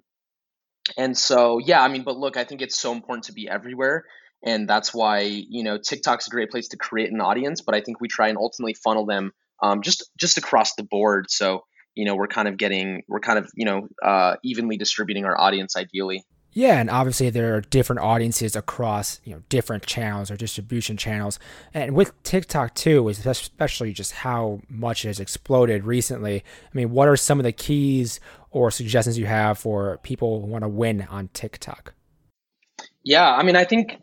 and 0.97 1.17
so 1.17 1.61
yeah, 1.65 1.81
I 1.81 1.87
mean, 1.87 2.03
but 2.03 2.17
look, 2.17 2.37
I 2.37 2.43
think 2.43 2.61
it's 2.61 2.77
so 2.77 2.91
important 2.91 3.27
to 3.27 3.33
be 3.33 3.49
everywhere 3.49 4.05
and 4.43 4.69
that's 4.69 4.95
why 4.95 5.21
you 5.21 5.65
know 5.65 5.79
TikTok's 5.79 6.27
a 6.27 6.31
great 6.31 6.51
place 6.51 6.69
to 6.69 6.77
create 6.77 7.11
an 7.11 7.21
audience. 7.21 7.61
But 7.61 7.75
I 7.75 7.81
think 7.81 8.01
we 8.01 8.09
try 8.09 8.29
and 8.29 8.39
ultimately 8.39 8.75
funnel 8.75 9.07
them 9.07 9.33
um, 9.63 9.83
just 9.83 10.11
just 10.19 10.39
across 10.39 10.75
the 10.75 10.83
board. 10.83 11.31
So 11.31 11.65
you 11.95 12.05
know 12.05 12.15
we're 12.15 12.29
kind 12.29 12.49
of 12.49 12.57
getting 12.57 13.03
we're 13.09 13.21
kind 13.21 13.39
of 13.39 13.51
you 13.55 13.65
know 13.65 13.89
uh, 14.03 14.37
evenly 14.43 14.77
distributing 14.77 15.25
our 15.25 15.39
audience 15.39 15.77
ideally. 15.77 16.25
Yeah, 16.53 16.81
and 16.81 16.91
obviously 16.91 17.31
there 17.31 17.55
are 17.55 17.61
different 17.61 18.01
audiences 18.01 18.57
across 18.57 19.21
you 19.25 19.35
know 19.35 19.43
different 19.49 19.87
channels 19.87 20.31
or 20.31 20.37
distribution 20.37 20.97
channels, 20.97 21.39
and 21.73 21.95
with 21.95 22.21
TikTok 22.25 22.75
too, 22.75 23.09
especially 23.09 23.93
just 23.93 24.13
how 24.13 24.61
much 24.69 25.05
it 25.05 25.09
has 25.09 25.21
exploded 25.21 25.85
recently. 25.85 26.43
I 26.43 26.77
mean, 26.77 26.91
what 26.91 27.09
are 27.09 27.17
some 27.17 27.39
of 27.39 27.45
the 27.45 27.53
keys 27.53 28.19
or 28.51 28.71
suggestions 28.73 29.17
you 29.17 29.27
have 29.27 29.59
for 29.59 29.99
people 30.03 30.41
who 30.41 30.49
want 30.49 30.63
to 30.63 30.69
win 30.69 31.07
on 31.09 31.29
TikTok? 31.29 31.95
Yeah, 33.05 33.33
I 33.33 33.43
mean, 33.45 33.57
I 33.57 33.65
think 33.65 33.97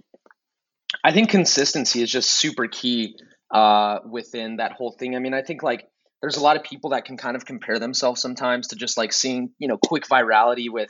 I 1.04 1.12
think 1.12 1.30
consistency 1.30 2.02
is 2.02 2.12
just 2.12 2.32
super 2.32 2.68
key 2.68 3.18
uh, 3.52 4.00
within 4.10 4.58
that 4.58 4.74
whole 4.74 4.92
thing. 4.92 5.16
I 5.16 5.20
mean, 5.20 5.34
I 5.34 5.42
think 5.42 5.64
like 5.64 5.88
there's 6.22 6.38
a 6.38 6.44
lot 6.44 6.58
of 6.58 6.64
people 6.64 6.92
that 6.92 7.06
can 7.06 7.18
kind 7.18 7.36
of 7.36 7.46
compare 7.46 7.80
themselves 7.80 8.22
sometimes 8.22 8.68
to 8.68 8.76
just 8.76 8.98
like 8.98 9.14
seeing 9.14 9.52
you 9.60 9.68
know 9.68 9.78
quick 9.78 10.04
virality 10.08 10.70
with 10.70 10.90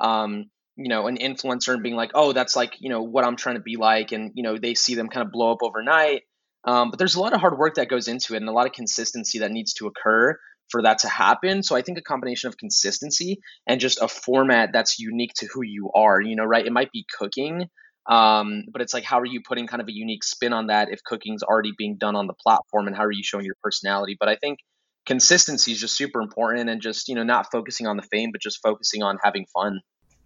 um, 0.00 0.46
you 0.76 0.88
know 0.88 1.06
an 1.06 1.16
influencer 1.18 1.74
and 1.74 1.82
being 1.82 1.96
like, 1.96 2.12
oh, 2.14 2.32
that's 2.32 2.56
like 2.56 2.74
you 2.80 2.90
know 2.90 3.02
what 3.02 3.24
I'm 3.24 3.36
trying 3.36 3.56
to 3.56 3.62
be 3.62 3.76
like, 3.76 4.12
and 4.12 4.32
you 4.34 4.42
know 4.42 4.56
they 4.56 4.74
see 4.74 4.94
them 4.94 5.08
kind 5.08 5.26
of 5.26 5.32
blow 5.32 5.52
up 5.52 5.58
overnight. 5.62 6.22
Um, 6.64 6.90
but 6.90 6.98
there's 6.98 7.14
a 7.14 7.20
lot 7.20 7.32
of 7.32 7.40
hard 7.40 7.56
work 7.56 7.76
that 7.76 7.88
goes 7.88 8.08
into 8.08 8.34
it 8.34 8.38
and 8.38 8.48
a 8.48 8.52
lot 8.52 8.66
of 8.66 8.72
consistency 8.72 9.38
that 9.38 9.50
needs 9.50 9.74
to 9.74 9.86
occur 9.86 10.36
for 10.70 10.82
that 10.82 10.98
to 10.98 11.08
happen. 11.08 11.62
So 11.62 11.76
I 11.76 11.82
think 11.82 11.98
a 11.98 12.02
combination 12.02 12.48
of 12.48 12.58
consistency 12.58 13.40
and 13.66 13.80
just 13.80 14.02
a 14.02 14.08
format 14.08 14.70
that's 14.72 14.98
unique 14.98 15.32
to 15.36 15.46
who 15.46 15.62
you 15.62 15.90
are, 15.94 16.20
you 16.20 16.36
know, 16.36 16.44
right? 16.44 16.66
It 16.66 16.72
might 16.72 16.92
be 16.92 17.06
cooking, 17.18 17.70
um, 18.08 18.64
but 18.72 18.80
it's 18.80 18.94
like, 18.94 19.04
how 19.04 19.20
are 19.20 19.26
you 19.26 19.42
putting 19.46 19.66
kind 19.66 19.82
of 19.82 19.88
a 19.88 19.92
unique 19.92 20.24
spin 20.24 20.52
on 20.52 20.68
that 20.68 20.88
if 20.90 21.04
cooking's 21.04 21.42
already 21.42 21.72
being 21.76 21.96
done 21.98 22.16
on 22.16 22.26
the 22.26 22.34
platform 22.34 22.86
and 22.86 22.96
how 22.96 23.04
are 23.04 23.12
you 23.12 23.22
showing 23.22 23.44
your 23.44 23.56
personality? 23.62 24.16
But 24.18 24.28
I 24.30 24.36
think 24.36 24.60
consistency 25.04 25.72
is 25.72 25.80
just 25.80 25.96
super 25.96 26.20
important 26.20 26.70
and 26.70 26.80
just, 26.80 27.08
you 27.08 27.14
know, 27.14 27.22
not 27.22 27.50
focusing 27.52 27.86
on 27.86 27.96
the 27.96 28.02
fame, 28.02 28.30
but 28.32 28.40
just 28.40 28.60
focusing 28.62 29.02
on 29.02 29.18
having 29.22 29.46
fun. 29.52 29.80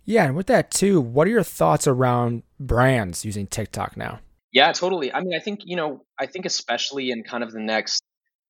Yeah. 0.05 0.25
And 0.25 0.37
with 0.37 0.47
that 0.47 0.71
too, 0.71 1.01
what 1.01 1.27
are 1.27 1.31
your 1.31 1.43
thoughts 1.43 1.87
around 1.87 2.45
brands 2.59 3.25
using 3.25 3.47
TikTok 3.47 3.97
now? 3.97 4.21
Yeah, 4.53 4.71
totally. 4.73 5.13
I 5.13 5.21
mean, 5.21 5.35
I 5.35 5.41
think, 5.41 5.61
you 5.65 5.77
know, 5.77 6.05
I 6.21 6.27
think 6.27 6.45
especially 6.45 7.11
in 7.11 7.25
kind 7.25 7.43
of 7.43 7.53
the 7.53 7.61
next 7.61 8.03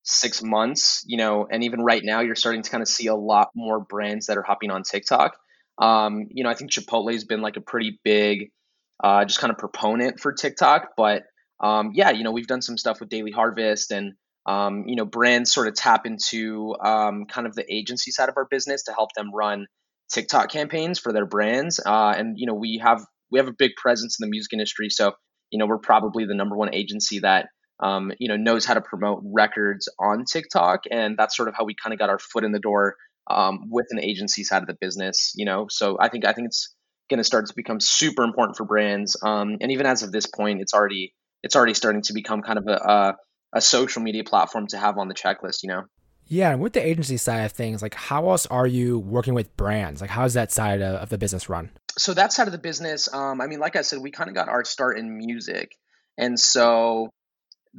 six 0.02 0.42
months, 0.42 1.04
you 1.06 1.16
know, 1.16 1.46
and 1.50 1.62
even 1.64 1.80
right 1.80 2.02
now, 2.04 2.20
you're 2.20 2.34
starting 2.34 2.62
to 2.62 2.70
kind 2.70 2.82
of 2.82 2.88
see 2.88 3.06
a 3.06 3.14
lot 3.14 3.50
more 3.54 3.80
brands 3.80 4.26
that 4.26 4.36
are 4.36 4.42
hopping 4.42 4.70
on 4.70 4.82
TikTok. 4.82 5.36
Um, 5.78 6.26
you 6.30 6.44
know, 6.44 6.50
I 6.50 6.54
think 6.54 6.70
Chipotle 6.70 7.12
has 7.12 7.24
been 7.24 7.40
like 7.40 7.56
a 7.56 7.60
pretty 7.60 8.00
big 8.02 8.50
uh, 9.02 9.24
just 9.24 9.40
kind 9.40 9.50
of 9.50 9.58
proponent 9.58 10.20
for 10.20 10.32
TikTok. 10.32 10.90
But 10.96 11.24
um, 11.60 11.92
yeah, 11.94 12.10
you 12.10 12.24
know, 12.24 12.32
we've 12.32 12.46
done 12.46 12.62
some 12.62 12.76
stuff 12.76 13.00
with 13.00 13.08
Daily 13.08 13.30
Harvest 13.30 13.90
and 13.90 14.14
um, 14.46 14.84
you 14.86 14.96
know, 14.96 15.04
brands 15.04 15.52
sort 15.52 15.68
of 15.68 15.74
tap 15.74 16.04
into 16.04 16.74
um, 16.84 17.26
kind 17.26 17.46
of 17.46 17.54
the 17.54 17.64
agency 17.72 18.10
side 18.10 18.28
of 18.28 18.36
our 18.36 18.46
business 18.50 18.84
to 18.84 18.92
help 18.92 19.10
them 19.14 19.32
run 19.32 19.66
TikTok 20.12 20.50
campaigns 20.50 20.98
for 20.98 21.12
their 21.12 21.26
brands. 21.26 21.80
Uh, 21.84 22.14
and 22.16 22.36
you 22.38 22.46
know, 22.46 22.54
we 22.54 22.80
have 22.82 23.04
we 23.30 23.38
have 23.38 23.48
a 23.48 23.54
big 23.56 23.72
presence 23.76 24.18
in 24.20 24.26
the 24.26 24.30
music 24.30 24.52
industry, 24.52 24.90
so 24.90 25.12
you 25.50 25.58
know, 25.58 25.66
we're 25.66 25.78
probably 25.78 26.24
the 26.24 26.34
number 26.34 26.56
one 26.56 26.74
agency 26.74 27.20
that 27.20 27.46
um, 27.80 28.12
you 28.18 28.28
know 28.28 28.36
knows 28.36 28.64
how 28.64 28.74
to 28.74 28.80
promote 28.80 29.22
records 29.24 29.88
on 29.98 30.24
TikTok, 30.24 30.82
and 30.90 31.16
that's 31.16 31.36
sort 31.36 31.48
of 31.48 31.54
how 31.56 31.64
we 31.64 31.74
kind 31.80 31.92
of 31.92 31.98
got 31.98 32.10
our 32.10 32.18
foot 32.18 32.44
in 32.44 32.52
the 32.52 32.58
door 32.58 32.96
um, 33.30 33.68
with 33.70 33.86
an 33.90 34.00
agency 34.00 34.44
side 34.44 34.62
of 34.62 34.66
the 34.66 34.76
business. 34.80 35.32
You 35.36 35.44
know, 35.44 35.66
so 35.70 35.96
I 36.00 36.08
think 36.08 36.26
I 36.26 36.32
think 36.32 36.46
it's 36.46 36.74
going 37.08 37.18
to 37.18 37.24
start 37.24 37.46
to 37.46 37.54
become 37.54 37.80
super 37.80 38.22
important 38.22 38.56
for 38.56 38.64
brands. 38.64 39.16
Um, 39.22 39.58
and 39.60 39.72
even 39.72 39.86
as 39.86 40.02
of 40.02 40.12
this 40.12 40.26
point, 40.26 40.60
it's 40.60 40.74
already 40.74 41.14
it's 41.42 41.56
already 41.56 41.74
starting 41.74 42.02
to 42.02 42.12
become 42.12 42.42
kind 42.42 42.58
of 42.58 42.66
a, 42.68 42.74
a, 42.74 43.16
a 43.54 43.60
social 43.60 44.02
media 44.02 44.24
platform 44.24 44.66
to 44.68 44.78
have 44.78 44.98
on 44.98 45.08
the 45.08 45.14
checklist. 45.14 45.62
You 45.62 45.68
know. 45.68 45.82
Yeah, 46.26 46.52
and 46.52 46.60
with 46.60 46.72
the 46.72 46.84
agency 46.86 47.16
side 47.16 47.44
of 47.44 47.52
things, 47.52 47.82
like 47.82 47.94
how 47.94 48.30
else 48.30 48.46
are 48.46 48.66
you 48.66 48.98
working 48.98 49.34
with 49.34 49.54
brands? 49.56 50.00
Like 50.00 50.10
how's 50.10 50.34
that 50.34 50.52
side 50.52 50.80
of, 50.80 50.96
of 50.96 51.08
the 51.08 51.18
business 51.18 51.48
run? 51.48 51.70
So 51.98 52.14
that 52.14 52.32
side 52.32 52.48
of 52.48 52.52
the 52.52 52.58
business, 52.58 53.12
um, 53.12 53.40
I 53.40 53.46
mean, 53.46 53.58
like 53.58 53.76
I 53.76 53.82
said, 53.82 53.98
we 53.98 54.10
kind 54.10 54.30
of 54.30 54.34
got 54.34 54.48
our 54.48 54.64
start 54.64 54.98
in 54.98 55.18
music, 55.18 55.76
and 56.16 56.38
so 56.38 57.10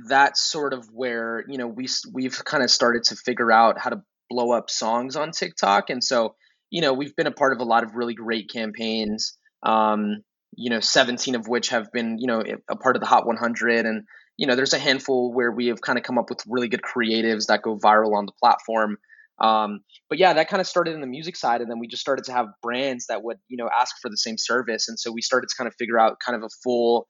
that's 0.07 0.41
sort 0.41 0.73
of 0.73 0.87
where 0.91 1.43
you 1.47 1.57
know 1.57 1.67
we 1.67 1.87
we've 2.11 2.43
kind 2.45 2.63
of 2.63 2.69
started 2.69 3.05
to 3.05 3.15
figure 3.15 3.51
out 3.51 3.79
how 3.79 3.89
to 3.89 4.03
blow 4.29 4.51
up 4.51 4.69
songs 4.69 5.15
on 5.15 5.31
TikTok, 5.31 5.89
and 5.89 6.03
so 6.03 6.35
you 6.73 6.81
know, 6.81 6.91
we've 6.91 7.15
been 7.15 7.27
a 7.27 7.31
part 7.31 7.53
of 7.53 7.59
a 7.59 7.63
lot 7.63 7.83
of 7.83 7.93
really 7.93 8.15
great 8.15 8.49
campaigns. 8.51 9.37
Um, 9.61 10.23
you 10.55 10.71
know, 10.71 10.79
17 10.79 11.35
of 11.35 11.47
which 11.47 11.69
have 11.69 11.91
been, 11.91 12.17
you 12.17 12.25
know, 12.25 12.43
a 12.67 12.75
part 12.75 12.95
of 12.95 12.99
the 12.99 13.05
Hot 13.05 13.27
100. 13.27 13.85
And, 13.85 14.05
you 14.37 14.47
know, 14.47 14.55
there's 14.55 14.73
a 14.73 14.79
handful 14.79 15.31
where 15.31 15.51
we 15.51 15.67
have 15.67 15.81
kind 15.81 15.99
of 15.99 16.03
come 16.03 16.17
up 16.17 16.31
with 16.31 16.39
really 16.47 16.67
good 16.67 16.81
creatives 16.81 17.45
that 17.45 17.61
go 17.61 17.77
viral 17.77 18.15
on 18.15 18.25
the 18.25 18.31
platform. 18.41 18.97
Um, 19.39 19.81
but 20.09 20.17
yeah, 20.17 20.33
that 20.33 20.49
kind 20.49 20.61
of 20.61 20.65
started 20.65 20.95
in 20.95 21.01
the 21.01 21.07
music 21.07 21.35
side. 21.35 21.61
And 21.61 21.69
then 21.69 21.77
we 21.77 21.87
just 21.87 22.01
started 22.01 22.25
to 22.25 22.33
have 22.33 22.47
brands 22.63 23.05
that 23.05 23.23
would, 23.23 23.37
you 23.49 23.57
know, 23.57 23.69
ask 23.71 23.95
for 24.01 24.09
the 24.09 24.17
same 24.17 24.39
service. 24.39 24.89
And 24.89 24.99
so 24.99 25.11
we 25.11 25.21
started 25.21 25.49
to 25.49 25.55
kind 25.55 25.67
of 25.67 25.75
figure 25.77 25.99
out 25.99 26.17
kind 26.25 26.35
of 26.35 26.41
a 26.41 26.49
full 26.63 27.05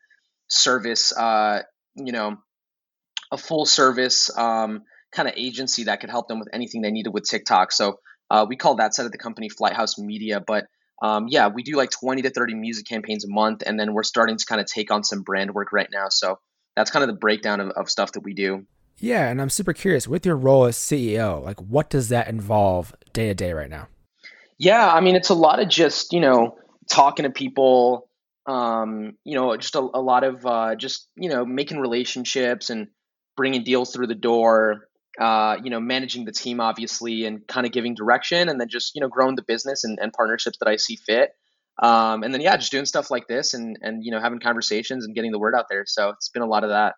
service, 0.49 1.15
uh, 1.17 1.61
you 1.95 2.11
know, 2.11 2.35
a 3.31 3.37
full 3.37 3.65
service 3.65 4.29
um, 4.37 4.81
kind 5.13 5.29
of 5.29 5.35
agency 5.37 5.85
that 5.85 6.01
could 6.01 6.09
help 6.09 6.27
them 6.27 6.39
with 6.39 6.49
anything 6.51 6.81
they 6.81 6.91
needed 6.91 7.13
with 7.13 7.23
TikTok. 7.23 7.71
So 7.71 7.99
uh, 8.29 8.45
we 8.47 8.55
call 8.55 8.75
that 8.75 8.93
side 8.93 9.05
of 9.05 9.11
the 9.11 9.17
company 9.17 9.49
Flighthouse 9.49 9.97
Media, 9.97 10.39
but 10.39 10.65
um, 11.01 11.27
yeah, 11.27 11.47
we 11.47 11.63
do 11.63 11.75
like 11.75 11.89
20 11.91 12.21
to 12.21 12.29
30 12.29 12.55
music 12.55 12.85
campaigns 12.87 13.25
a 13.25 13.29
month, 13.29 13.63
and 13.65 13.79
then 13.79 13.93
we're 13.93 14.03
starting 14.03 14.37
to 14.37 14.45
kind 14.45 14.61
of 14.61 14.67
take 14.67 14.91
on 14.91 15.03
some 15.03 15.21
brand 15.21 15.53
work 15.53 15.73
right 15.73 15.89
now. 15.91 16.05
So 16.09 16.39
that's 16.75 16.91
kind 16.91 17.03
of 17.03 17.07
the 17.07 17.19
breakdown 17.19 17.59
of, 17.59 17.69
of 17.71 17.89
stuff 17.89 18.13
that 18.13 18.21
we 18.21 18.33
do. 18.33 18.65
Yeah, 18.99 19.27
and 19.29 19.41
I'm 19.41 19.49
super 19.49 19.73
curious 19.73 20.07
with 20.07 20.25
your 20.25 20.37
role 20.37 20.65
as 20.65 20.77
CEO, 20.77 21.43
like 21.43 21.59
what 21.59 21.89
does 21.89 22.09
that 22.09 22.27
involve 22.27 22.95
day 23.11 23.27
to 23.27 23.33
day 23.33 23.53
right 23.53 23.69
now? 23.69 23.87
Yeah, 24.57 24.87
I 24.87 25.01
mean, 25.01 25.15
it's 25.15 25.29
a 25.29 25.33
lot 25.33 25.59
of 25.59 25.67
just, 25.67 26.13
you 26.13 26.19
know, 26.19 26.57
talking 26.89 27.23
to 27.23 27.29
people, 27.29 28.07
um, 28.45 29.17
you 29.25 29.35
know, 29.35 29.57
just 29.57 29.75
a, 29.75 29.79
a 29.79 30.01
lot 30.01 30.23
of 30.23 30.45
uh, 30.45 30.75
just, 30.75 31.09
you 31.15 31.29
know, 31.29 31.43
making 31.45 31.79
relationships 31.79 32.69
and 32.69 32.87
bringing 33.35 33.63
deals 33.63 33.91
through 33.91 34.07
the 34.07 34.15
door, 34.15 34.87
uh, 35.19 35.57
you 35.63 35.69
know, 35.69 35.79
managing 35.79 36.25
the 36.25 36.31
team 36.31 36.59
obviously 36.59 37.25
and 37.25 37.47
kind 37.47 37.65
of 37.65 37.71
giving 37.71 37.93
direction 37.93 38.49
and 38.49 38.59
then 38.59 38.67
just, 38.67 38.95
you 38.95 39.01
know, 39.01 39.07
growing 39.07 39.35
the 39.35 39.43
business 39.43 39.83
and, 39.83 39.99
and 40.01 40.11
partnerships 40.13 40.57
that 40.59 40.67
I 40.67 40.75
see 40.77 40.95
fit. 40.95 41.31
Um, 41.81 42.23
and 42.23 42.33
then, 42.33 42.41
yeah, 42.41 42.55
just 42.57 42.71
doing 42.71 42.85
stuff 42.85 43.09
like 43.09 43.27
this 43.27 43.53
and, 43.53 43.77
and, 43.81 44.03
you 44.03 44.11
know, 44.11 44.19
having 44.19 44.39
conversations 44.39 45.05
and 45.05 45.15
getting 45.15 45.31
the 45.31 45.39
word 45.39 45.55
out 45.55 45.65
there. 45.69 45.85
So 45.87 46.09
it's 46.09 46.29
been 46.29 46.43
a 46.43 46.47
lot 46.47 46.63
of 46.63 46.69
that. 46.69 46.95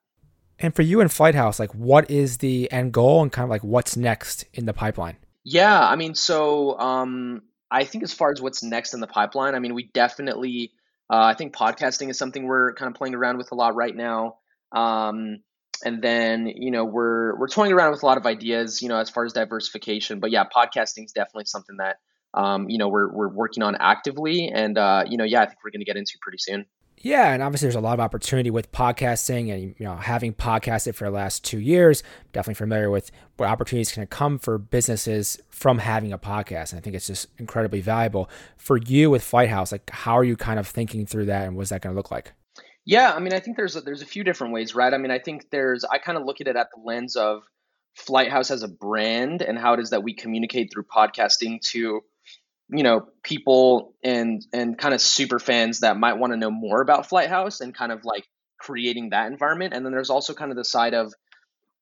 And 0.60 0.74
for 0.76 0.82
you 0.82 1.02
in 1.02 1.08
Flighthouse, 1.08 1.60
like 1.60 1.74
what 1.74 2.10
is 2.10 2.38
the 2.38 2.72
end 2.72 2.94
goal 2.94 3.22
and 3.22 3.32
kind 3.32 3.44
of 3.44 3.50
like 3.50 3.64
what's 3.64 3.98
next 3.98 4.46
in 4.54 4.66
the 4.66 4.74
pipeline? 4.74 5.18
Yeah. 5.44 5.80
I 5.80 5.96
mean, 5.96 6.16
so, 6.16 6.80
um, 6.80 7.42
I 7.70 7.84
think 7.84 8.04
as 8.04 8.14
far 8.14 8.32
as 8.32 8.42
what's 8.42 8.64
next 8.64 8.94
in 8.94 9.00
the 9.00 9.08
pipeline, 9.08 9.56
I 9.56 9.60
mean, 9.60 9.74
we 9.74 9.90
definitely, 9.94 10.72
uh, 11.10 11.24
I 11.24 11.34
think 11.34 11.54
podcasting 11.54 12.10
is 12.10 12.18
something 12.18 12.46
we're 12.46 12.74
kind 12.74 12.90
of 12.90 12.96
playing 12.96 13.16
around 13.16 13.38
with 13.38 13.52
a 13.52 13.56
lot 13.56 13.76
right 13.76 13.96
now. 13.96 14.38
Um, 14.72 15.40
and 15.84 16.02
then 16.02 16.48
you 16.48 16.72
know 16.72 16.86
we're 16.86 17.38
we're 17.38 17.48
toying 17.48 17.72
around 17.72 17.92
with 17.92 18.04
a 18.04 18.06
lot 18.06 18.18
of 18.18 18.26
ideas 18.26 18.82
you 18.82 18.90
know 18.90 18.98
as 18.98 19.10
far 19.10 19.26
as 19.26 19.34
diversification. 19.34 20.20
But 20.20 20.32
yeah 20.32 20.44
podcasting 20.46 21.06
is 21.06 21.12
definitely 21.12 21.46
something 21.46 21.78
that 21.78 21.98
um, 22.34 22.70
you 22.70 22.78
know 22.78 22.88
we're, 22.88 23.12
we're 23.12 23.30
working 23.30 23.64
on 23.64 23.76
actively. 23.80 24.50
And 24.50 24.78
uh, 24.78 25.06
you 25.08 25.18
know 25.18 25.24
yeah 25.24 25.42
i 25.42 25.46
think 25.46 25.58
we're 25.64 25.72
going 25.72 25.82
to 25.82 25.86
get 25.86 25.98
into 25.98 26.14
pretty 26.22 26.38
soon. 26.40 26.66
Yeah 26.98 27.34
and 27.34 27.44
obviously 27.44 27.68
there's 27.68 27.76
a 27.76 27.82
lot 27.82 27.94
of 27.94 28.00
opportunity 28.00 28.50
with 28.50 28.72
podcasting 28.72 29.54
and 29.54 29.76
you 29.78 29.86
know 29.86 29.96
having 29.96 30.34
podcasted 30.34 30.96
for 30.96 31.06
the 31.06 31.12
last 31.12 31.44
two 31.44 31.60
years. 31.60 32.04
Definitely 32.32 32.56
familiar 32.56 32.90
with 32.90 33.12
what 33.38 33.50
opportunities 33.50 33.92
can 33.92 34.08
come 34.08 34.40
for 34.40 34.58
businesses 34.58 35.40
from 35.50 35.80
having 35.80 36.14
a 36.14 36.18
podcast. 36.18 36.72
And 36.72 36.80
i 36.80 36.82
think 36.82 36.96
it's 36.96 37.08
just 37.08 37.28
incredibly 37.38 37.82
valuable. 37.82 38.30
For 38.58 38.78
you 38.78 39.10
with 39.10 39.24
flighthouse 39.24 39.72
like 39.72 39.90
how 39.90 40.18
are 40.18 40.24
you 40.24 40.38
kind 40.38 40.60
of 40.60 40.68
thinking 40.68 41.06
through 41.06 41.26
that 41.26 41.48
and 41.48 41.56
what's 41.56 41.70
that 41.70 41.82
going 41.82 41.94
to 41.94 41.98
look 41.98 42.12
like 42.12 42.34
yeah, 42.86 43.12
I 43.14 43.20
mean, 43.20 43.34
I 43.34 43.40
think 43.40 43.58
there's 43.58 43.76
a, 43.76 43.82
there's 43.82 44.02
a 44.02 44.06
few 44.06 44.24
different 44.24 44.54
ways, 44.54 44.76
right? 44.76 44.94
I 44.94 44.98
mean, 44.98 45.12
I 45.12 45.20
think 45.20 45.50
there's 45.50 45.84
I 45.84 45.98
kind 45.98 46.18
of 46.18 46.26
look 46.26 46.40
at 46.42 46.48
it 46.48 46.56
at 46.56 46.70
the 46.74 46.82
lens 46.84 47.16
of 47.16 47.44
Flighthouse 47.98 48.52
as 48.52 48.62
a 48.62 48.68
brand 48.68 49.42
and 49.42 49.58
how 49.58 49.74
it 49.74 49.80
is 49.80 49.90
that 49.90 50.04
we 50.04 50.14
communicate 50.14 50.72
through 50.72 50.84
podcasting 50.84 51.62
to 51.72 52.02
you 52.70 52.84
know 52.84 53.08
people 53.24 53.94
and 54.04 54.46
and 54.54 54.78
kind 54.78 54.94
of 54.94 55.02
super 55.02 55.40
fans 55.40 55.80
that 55.80 55.98
might 55.98 56.18
want 56.18 56.34
to 56.34 56.38
know 56.38 56.52
more 56.52 56.82
about 56.82 57.10
Flighthouse 57.10 57.62
and 57.62 57.74
kind 57.74 57.92
of 57.92 58.06
like 58.06 58.26
creating 58.60 59.10
that 59.10 59.32
environment. 59.32 59.74
And 59.74 59.86
then 59.86 59.92
there's 59.92 60.10
also 60.10 60.34
kind 60.34 60.52
of 60.52 60.58
the 60.58 60.66
side 60.66 60.94
of 60.94 61.14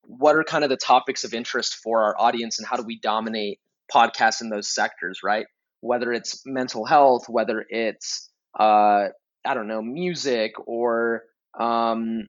what 0.02 0.36
are 0.36 0.44
kind 0.44 0.64
of 0.64 0.70
the 0.70 0.76
topics 0.76 1.24
of 1.24 1.34
interest 1.34 1.76
for 1.76 2.04
our 2.04 2.14
audience 2.18 2.58
and 2.58 2.68
how 2.68 2.76
do 2.76 2.82
we 2.82 2.98
dominate 2.98 3.58
podcasts 3.92 4.40
in 4.40 4.50
those 4.50 4.68
sectors, 4.68 5.20
right? 5.22 5.46
Whether 5.80 6.12
it's 6.12 6.42
mental 6.46 6.84
health, 6.84 7.28
whether 7.28 7.64
it's 7.68 8.30
uh, 8.58 9.08
I 9.44 9.54
don't 9.54 9.68
know, 9.68 9.82
music 9.82 10.52
or 10.66 11.24
um, 11.58 12.26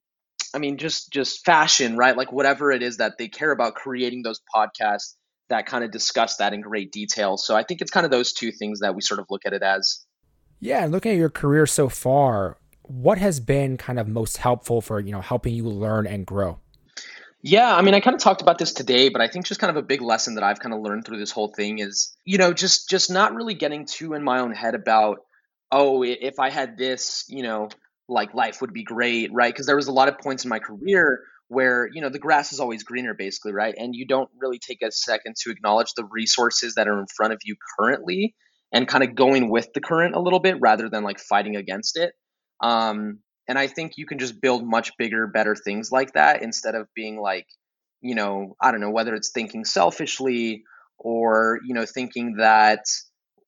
I 0.54 0.58
mean, 0.58 0.78
just 0.78 1.12
just 1.12 1.44
fashion, 1.46 1.98
right? 1.98 2.16
Like 2.16 2.32
whatever 2.32 2.72
it 2.72 2.82
is 2.82 2.98
that 2.98 3.18
they 3.18 3.28
care 3.28 3.52
about, 3.52 3.76
creating 3.76 4.24
those 4.24 4.42
podcasts 4.54 5.16
that 5.50 5.66
kind 5.66 5.84
of 5.84 5.92
discuss 5.92 6.38
that 6.38 6.54
in 6.54 6.62
great 6.62 6.92
detail. 6.92 7.38
So 7.38 7.56
I 7.56 7.64
think 7.64 7.82
it's 7.82 7.92
kind 7.92 8.06
of 8.06 8.12
those 8.12 8.34
two 8.34 8.52
things 8.52 8.80
that 8.80 8.96
we 8.96 9.02
sort 9.02 9.20
of 9.20 9.28
look 9.30 9.42
at 9.46 9.54
it 9.54 9.62
as. 9.62 10.04
Yeah, 10.60 10.86
looking 10.86 11.12
at 11.12 11.18
your 11.18 11.30
career 11.30 11.66
so 11.66 11.90
far, 11.90 12.58
what 12.84 13.18
has 13.18 13.40
been 13.40 13.78
kind 13.78 14.00
of 14.00 14.08
most 14.08 14.38
helpful 14.38 14.82
for 14.82 15.00
you 15.00 15.12
know 15.12 15.22
helping 15.22 15.54
you 15.54 15.66
learn 15.66 16.08
and 16.08 16.26
grow? 16.26 16.60
Yeah, 17.42 17.76
I 17.76 17.84
mean, 17.84 17.94
I 17.94 18.00
kind 18.00 18.16
of 18.16 18.22
talked 18.22 18.42
about 18.42 18.58
this 18.58 18.74
today, 18.74 19.10
but 19.10 19.22
I 19.22 19.28
think 19.28 19.46
just 19.46 19.60
kind 19.60 19.70
of 19.70 19.78
a 19.78 19.86
big 19.86 20.02
lesson 20.02 20.34
that 20.36 20.44
I've 20.44 20.60
kind 20.60 20.74
of 20.74 20.82
learned 20.82 21.06
through 21.06 21.20
this 21.20 21.30
whole 21.30 21.54
thing 21.54 21.78
is, 21.78 22.16
you 22.26 22.40
know, 22.40 22.54
just 22.54 22.90
just 22.90 23.12
not 23.12 23.36
really 23.36 23.54
getting 23.54 23.86
too 23.86 24.14
in 24.14 24.24
my 24.24 24.40
own 24.40 24.52
head 24.52 24.74
about, 24.74 25.20
oh, 25.72 26.04
if 26.04 26.40
I 26.40 26.50
had 26.50 26.78
this, 26.78 27.26
you 27.28 27.44
know, 27.44 27.70
like 28.08 28.34
life 28.34 28.62
would 28.62 28.74
be 28.74 28.84
great, 28.84 29.32
right? 29.34 29.54
Because 29.54 29.66
there 29.66 29.76
was 29.76 29.88
a 29.88 29.92
lot 29.92 30.08
of 30.08 30.20
points 30.20 30.44
in 30.46 30.50
my 30.50 30.60
career 30.60 31.22
where 31.48 31.88
you 31.94 32.02
know 32.02 32.10
the 32.10 32.20
grass 32.20 32.52
is 32.52 32.60
always 32.60 32.84
greener 32.84 33.14
basically 33.14 33.54
right 33.54 33.76
and 33.78 33.96
you 33.96 34.06
don't 34.08 34.30
really 34.40 34.60
take 34.60 34.82
a 34.82 34.92
second 34.92 35.36
to 35.36 35.52
acknowledge 35.52 35.94
the 35.96 36.08
resources 36.10 36.76
that 36.76 36.88
are 36.88 37.00
in 37.00 37.06
front 37.16 37.34
of 37.34 37.40
you 37.46 37.56
currently 37.78 38.34
and 38.74 38.88
kind 38.88 39.04
of 39.04 39.16
going 39.16 39.50
with 39.50 39.68
the 39.74 39.82
current 39.82 40.16
a 40.16 40.20
little 40.20 40.40
bit 40.40 40.58
rather 40.60 40.90
than 40.90 41.04
like 41.04 41.20
fighting 41.20 41.56
against 41.56 41.98
it 41.98 42.14
um, 42.62 43.20
and 43.48 43.60
i 43.60 43.68
think 43.68 43.94
you 43.98 44.08
can 44.08 44.18
just 44.18 44.42
build 44.42 44.66
much 44.66 44.92
bigger 44.98 45.28
better 45.28 45.56
things 45.56 45.92
like 45.92 46.14
that 46.14 46.42
instead 46.42 46.74
of 46.74 46.88
being 46.96 47.20
like 47.20 47.46
you 48.02 48.16
know 48.16 48.56
i 48.60 48.72
don't 48.72 48.82
know 48.82 48.92
whether 48.92 49.14
it's 49.14 49.32
thinking 49.32 49.66
selfishly 49.66 50.64
or 50.98 51.60
you 51.66 51.76
know 51.76 51.86
thinking 51.86 52.38
that 52.38 52.84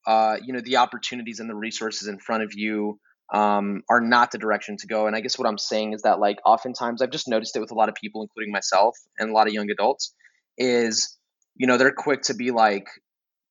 uh, 0.08 0.38
you 0.42 0.54
know 0.54 0.62
the 0.62 0.78
opportunities 0.78 1.40
and 1.40 1.50
the 1.50 1.56
resources 1.56 2.08
in 2.08 2.18
front 2.18 2.42
of 2.42 2.54
you 2.56 2.98
um, 3.34 3.84
are 3.90 4.00
not 4.00 4.32
the 4.32 4.38
direction 4.38 4.78
to 4.78 4.88
go. 4.88 5.06
And 5.06 5.16
I 5.16 5.20
guess 5.20 5.38
what 5.38 5.48
I'm 5.48 5.58
saying 5.58 5.94
is 5.94 6.04
that 6.04 6.20
like 6.20 6.38
oftentimes 6.46 7.02
I've 7.02 7.12
just 7.12 7.28
noticed 7.28 7.56
it 7.58 7.60
with 7.60 7.72
a 7.72 7.76
lot 7.76 7.90
of 7.90 7.96
people, 7.96 8.22
including 8.22 8.54
myself 8.54 8.98
and 9.20 9.30
a 9.30 9.34
lot 9.34 9.48
of 9.48 9.54
young 9.54 9.70
adults, 9.70 10.16
is 10.58 11.18
you 11.56 11.68
know 11.68 11.78
they're 11.78 11.92
quick 11.92 12.22
to 12.24 12.34
be 12.34 12.52
like 12.52 12.88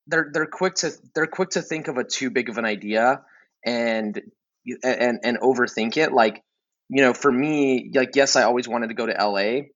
they're 0.06 0.30
they're 0.32 0.46
quick 0.46 0.76
to 0.76 0.92
they're 1.14 1.26
quick 1.26 1.50
to 1.50 1.62
think 1.62 1.88
of 1.88 1.98
a 1.98 2.04
too 2.04 2.30
big 2.30 2.48
of 2.48 2.56
an 2.56 2.64
idea 2.64 3.20
and 3.64 4.20
and 4.82 5.20
and 5.22 5.38
overthink 5.40 5.98
it. 5.98 6.12
Like 6.12 6.42
you 6.88 7.02
know, 7.02 7.12
for 7.12 7.30
me, 7.30 7.90
like 7.94 8.16
yes, 8.16 8.34
I 8.34 8.44
always 8.44 8.66
wanted 8.66 8.88
to 8.88 8.94
go 8.94 9.04
to 9.04 9.12
LA. 9.12 9.66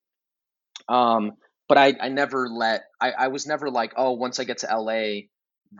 Um, 0.88 1.32
but 1.68 1.76
I, 1.78 1.94
I 2.00 2.08
never 2.08 2.48
let 2.48 2.84
I, 3.00 3.12
I 3.12 3.28
was 3.28 3.46
never 3.46 3.70
like, 3.70 3.92
oh, 3.96 4.12
once 4.12 4.40
I 4.40 4.44
get 4.44 4.58
to 4.58 4.76
LA, 4.76 5.26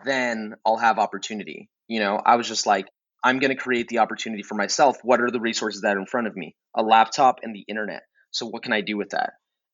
then 0.05 0.55
I'll 0.64 0.76
have 0.76 0.98
opportunity. 0.98 1.68
You 1.88 2.00
know, 2.00 2.20
I 2.24 2.37
was 2.37 2.46
just 2.48 2.66
like, 2.66 2.87
I'm 3.22 3.38
going 3.38 3.50
to 3.50 3.57
create 3.57 3.88
the 3.88 3.98
opportunity 3.98 4.42
for 4.42 4.55
myself. 4.55 4.98
What 5.03 5.20
are 5.20 5.31
the 5.31 5.40
resources 5.40 5.83
that 5.83 5.96
are 5.96 6.00
in 6.00 6.07
front 6.07 6.26
of 6.26 6.37
me? 6.37 6.55
A 6.74 6.83
laptop 6.83 7.40
and 7.42 7.55
the 7.55 7.64
internet. 7.68 8.03
So 8.31 8.46
what 8.46 8.62
can 8.62 8.72
I 8.72 8.81
do 8.81 8.96
with 8.96 9.11
that? 9.11 9.33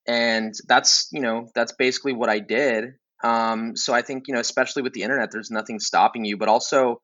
And 0.09 0.55
that's, 0.67 1.09
you 1.13 1.21
know, 1.21 1.49
that's 1.55 1.73
basically 1.73 2.13
what 2.13 2.29
I 2.29 2.39
did. 2.39 2.95
Um, 3.23 3.77
so 3.77 3.93
I 3.93 4.03
think, 4.03 4.25
you 4.29 4.35
know, 4.35 4.41
especially 4.41 4.83
with 4.83 4.93
the 4.93 5.03
internet, 5.03 5.31
there's 5.31 5.51
nothing 5.51 5.79
stopping 5.79 6.25
you, 6.25 6.37
but 6.37 6.49
also, 6.49 7.01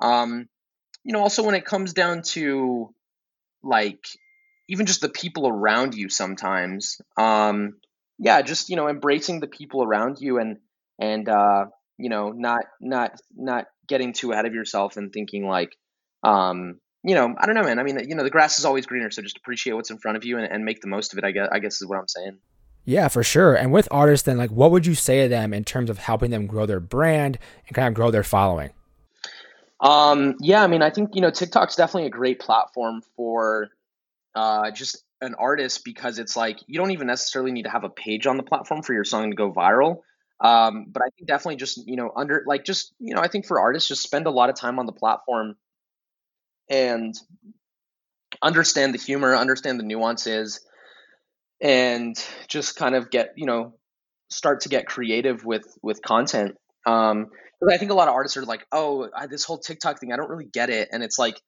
um, 0.00 0.46
you 1.04 1.12
know, 1.12 1.20
also 1.20 1.42
when 1.42 1.54
it 1.54 1.64
comes 1.64 1.92
down 1.92 2.22
to 2.22 2.94
like 3.62 4.04
even 4.68 4.86
just 4.86 5.00
the 5.00 5.08
people 5.08 5.48
around 5.48 5.94
you 5.94 6.08
sometimes, 6.08 7.00
um, 7.18 7.74
yeah, 8.18 8.40
just, 8.42 8.68
you 8.68 8.76
know, 8.76 8.88
embracing 8.88 9.40
the 9.40 9.46
people 9.46 9.82
around 9.82 10.18
you 10.20 10.38
and, 10.38 10.58
and, 10.98 11.28
uh, 11.28 11.66
you 11.98 12.08
know, 12.08 12.30
not, 12.30 12.64
not, 12.80 13.20
not 13.34 13.66
getting 13.88 14.12
too 14.12 14.32
ahead 14.32 14.46
of 14.46 14.54
yourself 14.54 14.96
and 14.96 15.12
thinking 15.12 15.46
like, 15.46 15.76
um, 16.22 16.80
you 17.04 17.14
know, 17.14 17.34
I 17.38 17.46
don't 17.46 17.54
know, 17.54 17.62
man. 17.62 17.78
I 17.78 17.82
mean, 17.82 17.98
you 18.08 18.14
know, 18.14 18.22
the 18.22 18.30
grass 18.30 18.58
is 18.58 18.64
always 18.64 18.86
greener, 18.86 19.10
so 19.10 19.20
just 19.20 19.36
appreciate 19.36 19.74
what's 19.74 19.90
in 19.90 19.98
front 19.98 20.16
of 20.16 20.24
you 20.24 20.38
and, 20.38 20.50
and 20.50 20.64
make 20.64 20.80
the 20.80 20.88
most 20.88 21.12
of 21.12 21.18
it. 21.18 21.24
I 21.24 21.32
guess, 21.32 21.48
I 21.52 21.58
guess 21.58 21.82
is 21.82 21.86
what 21.86 21.98
I'm 21.98 22.08
saying. 22.08 22.38
Yeah, 22.86 23.08
for 23.08 23.22
sure. 23.22 23.54
And 23.54 23.72
with 23.72 23.88
artists, 23.90 24.24
then, 24.24 24.38
like, 24.38 24.50
what 24.50 24.70
would 24.70 24.86
you 24.86 24.94
say 24.94 25.22
to 25.22 25.28
them 25.28 25.52
in 25.52 25.64
terms 25.64 25.90
of 25.90 25.98
helping 25.98 26.30
them 26.30 26.46
grow 26.46 26.66
their 26.66 26.80
brand 26.80 27.38
and 27.66 27.74
kind 27.74 27.88
of 27.88 27.94
grow 27.94 28.10
their 28.10 28.22
following? 28.22 28.70
Um, 29.80 30.36
yeah, 30.40 30.62
I 30.62 30.66
mean, 30.66 30.82
I 30.82 30.90
think 30.90 31.10
you 31.14 31.20
know, 31.20 31.30
TikTok's 31.30 31.76
definitely 31.76 32.06
a 32.06 32.10
great 32.10 32.40
platform 32.40 33.02
for 33.16 33.68
uh, 34.34 34.70
just 34.70 35.02
an 35.20 35.34
artist 35.34 35.84
because 35.84 36.18
it's 36.18 36.36
like 36.36 36.58
you 36.66 36.78
don't 36.78 36.90
even 36.90 37.06
necessarily 37.06 37.52
need 37.52 37.64
to 37.64 37.70
have 37.70 37.84
a 37.84 37.90
page 37.90 38.26
on 38.26 38.36
the 38.36 38.42
platform 38.42 38.82
for 38.82 38.92
your 38.94 39.04
song 39.04 39.30
to 39.30 39.36
go 39.36 39.52
viral. 39.52 40.00
Um, 40.40 40.86
but 40.90 41.02
I 41.02 41.08
think 41.16 41.28
definitely 41.28 41.56
just 41.56 41.80
you 41.86 41.96
know, 41.96 42.10
under 42.14 42.44
like 42.46 42.64
just 42.64 42.94
you 42.98 43.14
know, 43.14 43.20
I 43.20 43.28
think 43.28 43.46
for 43.46 43.60
artists, 43.60 43.88
just 43.88 44.02
spend 44.02 44.26
a 44.26 44.30
lot 44.30 44.50
of 44.50 44.56
time 44.56 44.78
on 44.78 44.86
the 44.86 44.92
platform 44.92 45.56
and 46.68 47.14
understand 48.42 48.94
the 48.94 48.98
humor, 48.98 49.34
understand 49.34 49.78
the 49.78 49.84
nuances, 49.84 50.60
and 51.60 52.16
just 52.48 52.76
kind 52.76 52.94
of 52.94 53.10
get 53.10 53.34
you 53.36 53.46
know 53.46 53.74
start 54.30 54.62
to 54.62 54.68
get 54.68 54.86
creative 54.86 55.44
with 55.44 55.64
with 55.82 56.02
content. 56.02 56.56
Um, 56.86 57.26
because 57.60 57.74
I 57.74 57.78
think 57.78 57.90
a 57.92 57.94
lot 57.94 58.08
of 58.08 58.14
artists 58.14 58.36
are 58.36 58.44
like, 58.44 58.66
oh, 58.72 59.08
I, 59.16 59.26
this 59.28 59.44
whole 59.44 59.58
TikTok 59.58 60.00
thing, 60.00 60.12
I 60.12 60.16
don't 60.16 60.30
really 60.30 60.46
get 60.52 60.70
it, 60.70 60.88
and 60.92 61.02
it's 61.02 61.18
like, 61.18 61.40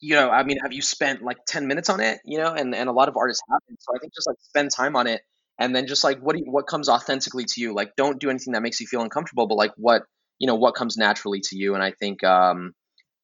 you 0.00 0.16
know, 0.16 0.30
I 0.30 0.44
mean, 0.44 0.58
have 0.62 0.72
you 0.72 0.82
spent 0.82 1.22
like 1.22 1.38
ten 1.46 1.66
minutes 1.68 1.90
on 1.90 2.00
it? 2.00 2.20
You 2.24 2.38
know, 2.38 2.52
and 2.54 2.74
and 2.74 2.88
a 2.88 2.92
lot 2.92 3.08
of 3.08 3.16
artists 3.16 3.42
haven't. 3.50 3.82
So 3.82 3.94
I 3.96 3.98
think 4.00 4.14
just 4.14 4.26
like 4.28 4.36
spend 4.42 4.70
time 4.72 4.96
on 4.96 5.06
it, 5.08 5.22
and 5.58 5.74
then 5.74 5.86
just 5.86 6.04
like 6.04 6.18
what 6.20 6.36
do 6.36 6.42
you, 6.44 6.50
what 6.50 6.66
comes 6.66 6.88
authentically 6.88 7.44
to 7.44 7.60
you. 7.60 7.74
Like, 7.74 7.96
don't 7.96 8.20
do 8.20 8.30
anything 8.30 8.52
that 8.54 8.62
makes 8.62 8.80
you 8.80 8.86
feel 8.86 9.02
uncomfortable, 9.02 9.46
but 9.46 9.56
like 9.56 9.72
what 9.76 10.02
you 10.38 10.46
know 10.46 10.56
what 10.56 10.74
comes 10.74 10.96
naturally 10.96 11.40
to 11.44 11.56
you. 11.56 11.74
And 11.74 11.82
I 11.82 11.92
think 11.92 12.24
um, 12.24 12.74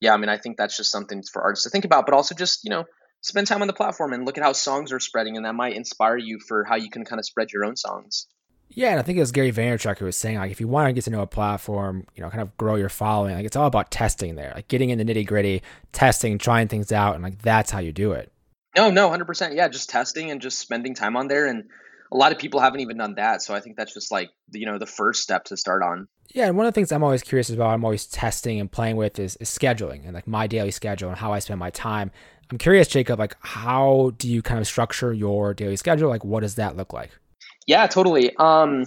yeah, 0.01 0.15
I 0.15 0.17
mean, 0.17 0.29
I 0.29 0.39
think 0.39 0.57
that's 0.57 0.77
just 0.77 0.91
something 0.91 1.23
for 1.23 1.43
artists 1.43 1.65
to 1.65 1.71
think 1.71 1.85
about, 1.85 2.07
but 2.07 2.15
also 2.15 2.35
just, 2.35 2.65
you 2.65 2.71
know, 2.71 2.85
spend 3.21 3.47
time 3.47 3.61
on 3.61 3.67
the 3.67 3.75
platform 3.75 4.13
and 4.13 4.25
look 4.25 4.39
at 4.39 4.45
how 4.45 4.53
songs 4.53 4.93
are 4.93 5.01
spreading, 5.01 5.37
and 5.37 5.45
that 5.45 5.55
might 5.55 5.77
inspire 5.77 6.17
you 6.17 6.39
for 6.47 6.65
how 6.65 6.77
you 6.77 6.91
can 6.91 7.05
kind 7.05 7.19
of 7.19 7.27
spread 7.27 7.53
your 7.53 7.65
own 7.65 7.77
songs. 7.77 8.27
Yeah, 8.73 8.91
and 8.91 9.01
I 9.01 9.03
think 9.03 9.19
it 9.19 9.21
was 9.21 9.33
Gary 9.33 9.51
Vaynerchuk 9.51 9.99
who 9.99 10.05
was 10.05 10.17
saying 10.17 10.39
like 10.39 10.53
if 10.53 10.61
you 10.61 10.69
want 10.69 10.89
to 10.89 10.93
get 10.93 11.05
to 11.05 11.11
know 11.11 11.23
a 11.23 11.27
platform, 11.27 12.07
you 12.15 12.23
know, 12.23 12.31
kind 12.31 12.41
of 12.41 12.57
grow 12.57 12.77
your 12.77 12.89
following, 12.89 13.35
like 13.35 13.45
it's 13.45 13.57
all 13.57 13.67
about 13.67 13.91
testing 13.91 14.37
there, 14.37 14.53
like 14.55 14.69
getting 14.69 14.91
in 14.91 14.99
the 14.99 15.05
nitty 15.05 15.27
gritty, 15.27 15.63
testing, 15.93 16.39
trying 16.39 16.69
things 16.69 16.93
out, 16.93 17.15
and 17.15 17.25
like 17.25 17.43
that's 17.43 17.71
how 17.71 17.81
you 17.81 17.93
do 17.93 18.13
it. 18.13 18.33
No, 18.77 18.89
no, 18.91 19.11
hundred 19.11 19.27
percent. 19.27 19.55
Yeah, 19.55 19.69
just 19.69 19.91
testing 19.91 20.31
and 20.31 20.41
just 20.41 20.59
spending 20.59 20.95
time 20.95 21.17
on 21.17 21.27
there, 21.27 21.47
and 21.47 21.65
a 22.13 22.17
lot 22.17 22.33
of 22.33 22.39
people 22.39 22.61
haven't 22.61 22.81
even 22.81 22.97
done 22.97 23.15
that. 23.15 23.43
So 23.43 23.55
I 23.55 23.61
think 23.61 23.77
that's 23.77 23.95
just 23.95 24.11
like 24.11 24.31
you 24.53 24.67
know 24.67 24.79
the 24.79 24.87
first 24.87 25.23
step 25.23 25.45
to 25.45 25.57
start 25.57 25.83
on. 25.83 26.09
Yeah, 26.33 26.47
and 26.47 26.57
one 26.57 26.67
of 26.67 26.73
the 26.73 26.79
things 26.79 26.93
I'm 26.93 27.03
always 27.03 27.23
curious 27.23 27.51
about, 27.51 27.71
I'm 27.71 27.85
always 27.85 28.07
testing 28.07 28.61
and 28.61 28.71
playing 28.71 28.97
with 28.97 29.19
is, 29.19 29.37
is 29.37 29.49
scheduling 29.51 30.05
and 30.05 30.15
like 30.15 30.29
my 30.29 30.47
daily 30.47 30.71
schedule 30.71 31.09
and 31.09 31.19
how 31.19 31.33
I 31.33 31.41
spend 31.41 31.59
my 31.59 31.71
time. 31.71 32.13
I'm 32.51 32.59
curious, 32.59 32.89
Jacob, 32.89 33.19
like 33.19 33.37
how 33.41 34.13
do 34.19 34.29
you 34.29 34.43
kind 34.43 34.61
of 34.61 34.67
structure 34.67 35.13
your 35.13 35.55
daily 35.55 35.77
schedule? 35.77 36.09
Like 36.09 36.25
what 36.25 36.41
does 36.41 36.57
that 36.57 36.77
look 36.77 36.93
like? 36.93 37.11
Yeah, 37.67 37.87
totally. 37.87 38.35
Um, 38.37 38.85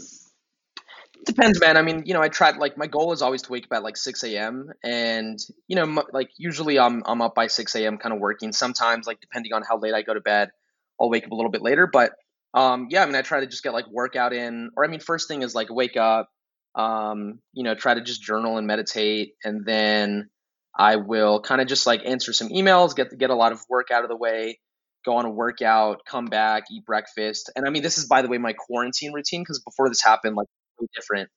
depends, 1.26 1.60
man. 1.60 1.78
I 1.78 1.82
mean, 1.82 2.04
you 2.06 2.14
know, 2.14 2.22
I 2.22 2.30
tried 2.30 2.58
like 2.58 2.78
my 2.78 2.88
goal 2.88 3.14
is 3.14 3.22
always 3.22 3.42
to 3.44 3.52
wake 3.52 3.66
up 3.66 3.78
at 3.78 3.84
like 3.84 3.98
6 3.98 4.24
a.m. 4.24 4.72
and 4.84 5.40
you 5.68 5.76
know, 5.76 5.84
m- 5.84 6.00
like 6.12 6.30
usually 6.38 6.80
I'm 6.80 7.04
I'm 7.06 7.22
up 7.22 7.36
by 7.36 7.48
6 7.48 7.76
a.m. 7.76 7.98
kind 7.98 8.14
of 8.14 8.20
working. 8.20 8.52
Sometimes, 8.52 9.08
like 9.08 9.22
depending 9.22 9.54
on 9.54 9.64
how 9.64 9.78
late 9.78 9.94
I 9.94 10.02
go 10.02 10.14
to 10.14 10.22
bed, 10.22 10.52
I'll 11.00 11.10
wake 11.10 11.26
up 11.26 11.32
a 11.32 11.36
little 11.36 11.52
bit 11.52 11.62
later. 11.62 11.88
But 11.88 12.14
um, 12.54 12.88
yeah, 12.90 13.04
I 13.04 13.06
mean, 13.06 13.16
I 13.16 13.22
try 13.22 13.40
to 13.40 13.48
just 13.48 13.64
get 13.64 13.74
like 13.74 13.88
workout 13.90 14.34
in, 14.34 14.70
or 14.78 14.86
I 14.86 14.88
mean, 14.88 15.00
first 15.00 15.28
thing 15.28 15.42
is 15.42 15.56
like 15.56 15.70
wake 15.72 15.98
up, 15.98 16.30
um, 16.76 17.40
you 17.54 17.64
know, 17.64 17.76
try 17.76 17.94
to 17.94 18.02
just 18.02 18.22
journal 18.24 18.58
and 18.58 18.68
meditate, 18.68 19.34
and 19.44 19.66
then 19.66 20.30
I 20.78 20.98
will 20.98 21.42
kind 21.42 21.62
of 21.62 21.68
just 21.68 21.88
like 21.88 22.02
answer 22.06 22.34
some 22.34 22.50
emails, 22.50 22.96
get 22.96 23.18
get 23.18 23.30
a 23.32 23.36
lot 23.36 23.52
of 23.52 23.62
work 23.70 23.90
out 23.92 24.04
of 24.04 24.10
the 24.10 24.18
way, 24.18 24.60
go 25.06 25.16
on 25.18 25.26
a 25.26 25.30
workout, 25.32 26.02
come 26.06 26.26
back, 26.26 26.66
eat 26.72 26.86
breakfast, 26.86 27.52
and 27.56 27.66
I 27.68 27.70
mean, 27.72 27.84
this 27.84 27.98
is 27.98 28.06
by 28.06 28.22
the 28.22 28.28
way 28.30 28.38
my 28.38 28.54
quarantine 28.54 29.14
routine 29.14 29.42
because 29.42 29.60
before 29.62 29.90
this 29.90 30.02
happened, 30.04 30.36
like 30.36 30.48
really 30.80 30.90
different. 30.96 31.30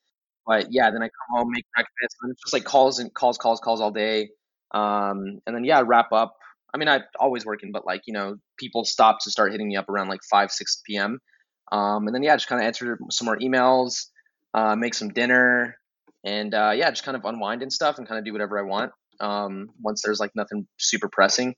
But 0.46 0.68
yeah, 0.70 0.90
then 0.90 1.02
I 1.02 1.07
come 1.07 1.38
home, 1.38 1.48
make 1.52 1.64
breakfast, 1.74 2.16
and 2.22 2.33
it's 2.33 2.42
just 2.42 2.52
like 2.55 2.64
calls 2.64 2.98
and 3.00 3.12
calls, 3.14 3.38
calls, 3.38 3.61
calls 3.61 3.81
all 3.81 3.90
day, 3.90 4.31
um, 4.72 5.40
and 5.46 5.55
then 5.57 5.64
yeah, 5.64 5.83
wrap 5.87 6.12
up. 6.12 6.37
I 6.76 6.78
mean, 6.78 6.88
I'm 6.88 7.04
always 7.18 7.46
working, 7.46 7.72
but 7.72 7.86
like 7.86 8.02
you 8.06 8.12
know, 8.12 8.36
people 8.58 8.84
stop 8.84 9.18
to 9.22 9.30
start 9.30 9.52
hitting 9.52 9.68
me 9.68 9.76
up 9.76 9.88
around 9.88 10.08
like 10.08 10.20
five, 10.30 10.50
six 10.50 10.82
p.m. 10.86 11.18
Um, 11.72 12.06
and 12.06 12.14
then 12.14 12.22
yeah, 12.22 12.36
just 12.36 12.48
kind 12.48 12.60
of 12.60 12.66
answer 12.66 12.98
some 13.10 13.24
more 13.24 13.38
emails, 13.38 14.08
uh, 14.52 14.76
make 14.76 14.92
some 14.94 15.08
dinner, 15.08 15.78
and 16.22 16.54
uh, 16.54 16.72
yeah, 16.74 16.90
just 16.90 17.02
kind 17.04 17.16
of 17.16 17.24
unwind 17.24 17.62
and 17.62 17.72
stuff, 17.72 17.96
and 17.96 18.06
kind 18.06 18.18
of 18.18 18.26
do 18.26 18.32
whatever 18.32 18.58
I 18.58 18.62
want. 18.62 18.92
Um, 19.20 19.70
once 19.82 20.02
there's 20.04 20.20
like 20.20 20.32
nothing 20.36 20.66
super 20.76 21.08
pressing, 21.08 21.54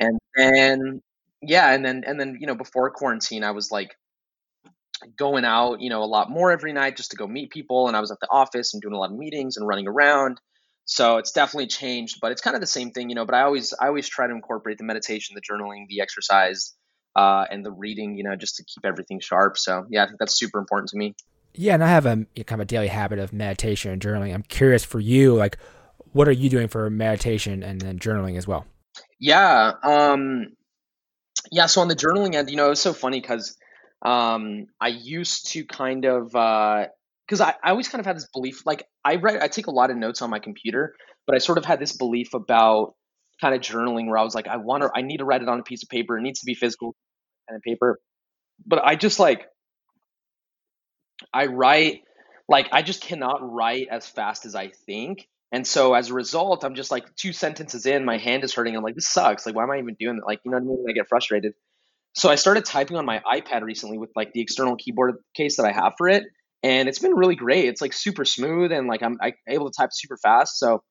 and 0.00 0.18
then 0.36 1.02
yeah, 1.42 1.72
and 1.72 1.84
then 1.84 2.02
and 2.06 2.20
then 2.20 2.38
you 2.40 2.48
know 2.48 2.56
before 2.56 2.90
quarantine, 2.90 3.44
I 3.44 3.52
was 3.52 3.70
like 3.70 3.94
going 5.16 5.44
out, 5.44 5.80
you 5.80 5.90
know, 5.90 6.02
a 6.02 6.06
lot 6.06 6.30
more 6.30 6.50
every 6.50 6.72
night 6.72 6.96
just 6.96 7.10
to 7.12 7.16
go 7.16 7.26
meet 7.26 7.50
people, 7.50 7.86
and 7.88 7.96
I 7.96 8.00
was 8.00 8.10
at 8.10 8.18
the 8.20 8.28
office 8.30 8.74
and 8.74 8.82
doing 8.82 8.94
a 8.94 8.98
lot 8.98 9.12
of 9.12 9.16
meetings 9.16 9.56
and 9.56 9.66
running 9.66 9.86
around. 9.86 10.40
So 10.90 11.18
it's 11.18 11.32
definitely 11.32 11.66
changed, 11.66 12.18
but 12.22 12.32
it's 12.32 12.40
kind 12.40 12.56
of 12.56 12.62
the 12.62 12.66
same 12.66 12.92
thing, 12.92 13.10
you 13.10 13.14
know. 13.14 13.26
But 13.26 13.34
I 13.34 13.42
always 13.42 13.74
I 13.78 13.88
always 13.88 14.08
try 14.08 14.26
to 14.26 14.32
incorporate 14.32 14.78
the 14.78 14.84
meditation, 14.84 15.34
the 15.34 15.42
journaling, 15.42 15.86
the 15.86 16.00
exercise, 16.00 16.74
uh, 17.14 17.44
and 17.50 17.62
the 17.62 17.70
reading, 17.70 18.16
you 18.16 18.24
know, 18.24 18.34
just 18.36 18.56
to 18.56 18.64
keep 18.64 18.86
everything 18.86 19.20
sharp. 19.20 19.58
So 19.58 19.84
yeah, 19.90 20.04
I 20.04 20.06
think 20.06 20.18
that's 20.18 20.34
super 20.34 20.58
important 20.58 20.88
to 20.88 20.96
me. 20.96 21.14
Yeah, 21.54 21.74
and 21.74 21.84
I 21.84 21.88
have 21.88 22.06
a 22.06 22.16
kind 22.44 22.52
of 22.52 22.60
a 22.60 22.64
daily 22.64 22.86
habit 22.86 23.18
of 23.18 23.34
meditation 23.34 23.92
and 23.92 24.00
journaling. 24.00 24.32
I'm 24.32 24.42
curious 24.42 24.82
for 24.82 24.98
you, 24.98 25.34
like, 25.34 25.58
what 26.12 26.26
are 26.26 26.32
you 26.32 26.48
doing 26.48 26.68
for 26.68 26.88
meditation 26.88 27.62
and 27.62 27.82
then 27.82 27.98
journaling 27.98 28.38
as 28.38 28.46
well? 28.46 28.64
Yeah, 29.20 29.72
um, 29.82 30.56
yeah. 31.52 31.66
So 31.66 31.82
on 31.82 31.88
the 31.88 31.96
journaling 31.96 32.34
end, 32.34 32.48
you 32.48 32.56
know, 32.56 32.70
it's 32.70 32.80
so 32.80 32.94
funny 32.94 33.20
because 33.20 33.58
um, 34.00 34.68
I 34.80 34.88
used 34.88 35.48
to 35.48 35.66
kind 35.66 36.06
of 36.06 36.34
because 37.28 37.42
I, 37.42 37.54
I 37.62 37.70
always 37.70 37.88
kind 37.88 38.00
of 38.00 38.06
had 38.06 38.16
this 38.16 38.26
belief, 38.32 38.62
like 38.64 38.84
I 39.04 39.16
write, 39.16 39.42
I 39.42 39.48
take 39.48 39.66
a 39.66 39.70
lot 39.70 39.90
of 39.90 39.96
notes 39.98 40.22
on 40.22 40.30
my 40.30 40.38
computer, 40.38 40.94
but 41.26 41.34
I 41.34 41.38
sort 41.38 41.58
of 41.58 41.64
had 41.66 41.78
this 41.78 41.94
belief 41.94 42.32
about 42.32 42.94
kind 43.40 43.54
of 43.54 43.60
journaling 43.60 44.06
where 44.06 44.16
I 44.16 44.22
was 44.22 44.34
like, 44.34 44.48
I 44.48 44.56
want 44.56 44.82
to, 44.82 44.90
I 44.94 45.02
need 45.02 45.18
to 45.18 45.24
write 45.24 45.42
it 45.42 45.48
on 45.48 45.60
a 45.60 45.62
piece 45.62 45.82
of 45.82 45.90
paper. 45.90 46.16
It 46.16 46.22
needs 46.22 46.40
to 46.40 46.46
be 46.46 46.54
physical 46.54 46.96
pen 47.46 47.56
and 47.56 47.62
paper. 47.62 48.00
But 48.66 48.82
I 48.84 48.96
just 48.96 49.18
like, 49.18 49.46
I 51.32 51.46
write, 51.46 52.02
like, 52.48 52.68
I 52.72 52.80
just 52.80 53.02
cannot 53.02 53.38
write 53.42 53.88
as 53.90 54.06
fast 54.06 54.46
as 54.46 54.54
I 54.54 54.70
think. 54.86 55.28
And 55.52 55.66
so 55.66 55.94
as 55.94 56.10
a 56.10 56.14
result, 56.14 56.64
I'm 56.64 56.74
just 56.74 56.90
like 56.90 57.14
two 57.14 57.32
sentences 57.32 57.84
in, 57.84 58.04
my 58.04 58.16
hand 58.16 58.42
is 58.42 58.54
hurting. 58.54 58.74
I'm 58.74 58.82
like, 58.82 58.94
this 58.94 59.08
sucks. 59.08 59.44
Like, 59.44 59.54
why 59.54 59.64
am 59.64 59.70
I 59.70 59.78
even 59.78 59.96
doing 60.00 60.16
that? 60.16 60.26
Like, 60.26 60.40
you 60.44 60.50
know 60.50 60.56
what 60.56 60.64
I 60.64 60.66
mean? 60.66 60.84
I 60.88 60.92
get 60.92 61.08
frustrated. 61.08 61.52
So 62.14 62.30
I 62.30 62.36
started 62.36 62.64
typing 62.64 62.96
on 62.96 63.04
my 63.04 63.20
iPad 63.30 63.62
recently 63.62 63.98
with 63.98 64.10
like 64.16 64.32
the 64.32 64.40
external 64.40 64.76
keyboard 64.76 65.16
case 65.34 65.58
that 65.58 65.64
I 65.64 65.72
have 65.72 65.92
for 65.98 66.08
it. 66.08 66.24
And 66.62 66.88
it's 66.88 66.98
been 66.98 67.14
really 67.14 67.36
great. 67.36 67.66
It's 67.66 67.80
like 67.80 67.92
super 67.92 68.24
smooth 68.24 68.72
and 68.72 68.88
like 68.88 69.02
I'm, 69.02 69.16
I'm 69.20 69.34
able 69.48 69.70
to 69.70 69.76
type 69.76 69.90
super 69.92 70.16
fast. 70.16 70.58
So 70.58 70.82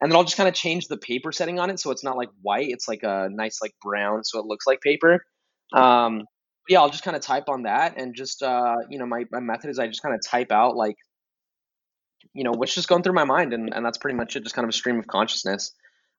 and 0.00 0.10
then 0.10 0.16
I'll 0.16 0.24
just 0.24 0.36
kind 0.36 0.48
of 0.48 0.54
change 0.54 0.88
the 0.88 0.96
paper 0.96 1.32
setting 1.32 1.58
on 1.58 1.70
it 1.70 1.80
so 1.80 1.90
it's 1.90 2.04
not 2.04 2.16
like 2.16 2.28
white, 2.42 2.68
it's 2.68 2.86
like 2.88 3.02
a 3.02 3.28
nice 3.30 3.60
like 3.62 3.74
brown, 3.82 4.24
so 4.24 4.38
it 4.38 4.46
looks 4.46 4.66
like 4.66 4.80
paper. 4.80 5.24
Um, 5.72 6.24
yeah, 6.68 6.80
I'll 6.80 6.90
just 6.90 7.04
kind 7.04 7.16
of 7.16 7.22
type 7.22 7.48
on 7.48 7.62
that, 7.62 7.94
and 7.96 8.14
just 8.14 8.42
uh, 8.42 8.76
you 8.90 8.98
know, 8.98 9.06
my 9.06 9.24
my 9.30 9.40
method 9.40 9.70
is 9.70 9.78
I 9.78 9.86
just 9.86 10.02
kind 10.02 10.14
of 10.14 10.20
type 10.24 10.52
out 10.52 10.76
like, 10.76 10.96
you 12.34 12.44
know, 12.44 12.52
what's 12.52 12.74
just 12.74 12.88
going 12.88 13.02
through 13.02 13.14
my 13.14 13.24
mind, 13.24 13.52
and 13.54 13.72
and 13.72 13.84
that's 13.84 13.98
pretty 13.98 14.16
much 14.16 14.36
it, 14.36 14.42
just 14.42 14.54
kind 14.54 14.64
of 14.64 14.70
a 14.70 14.72
stream 14.72 14.98
of 14.98 15.06
consciousness, 15.06 15.72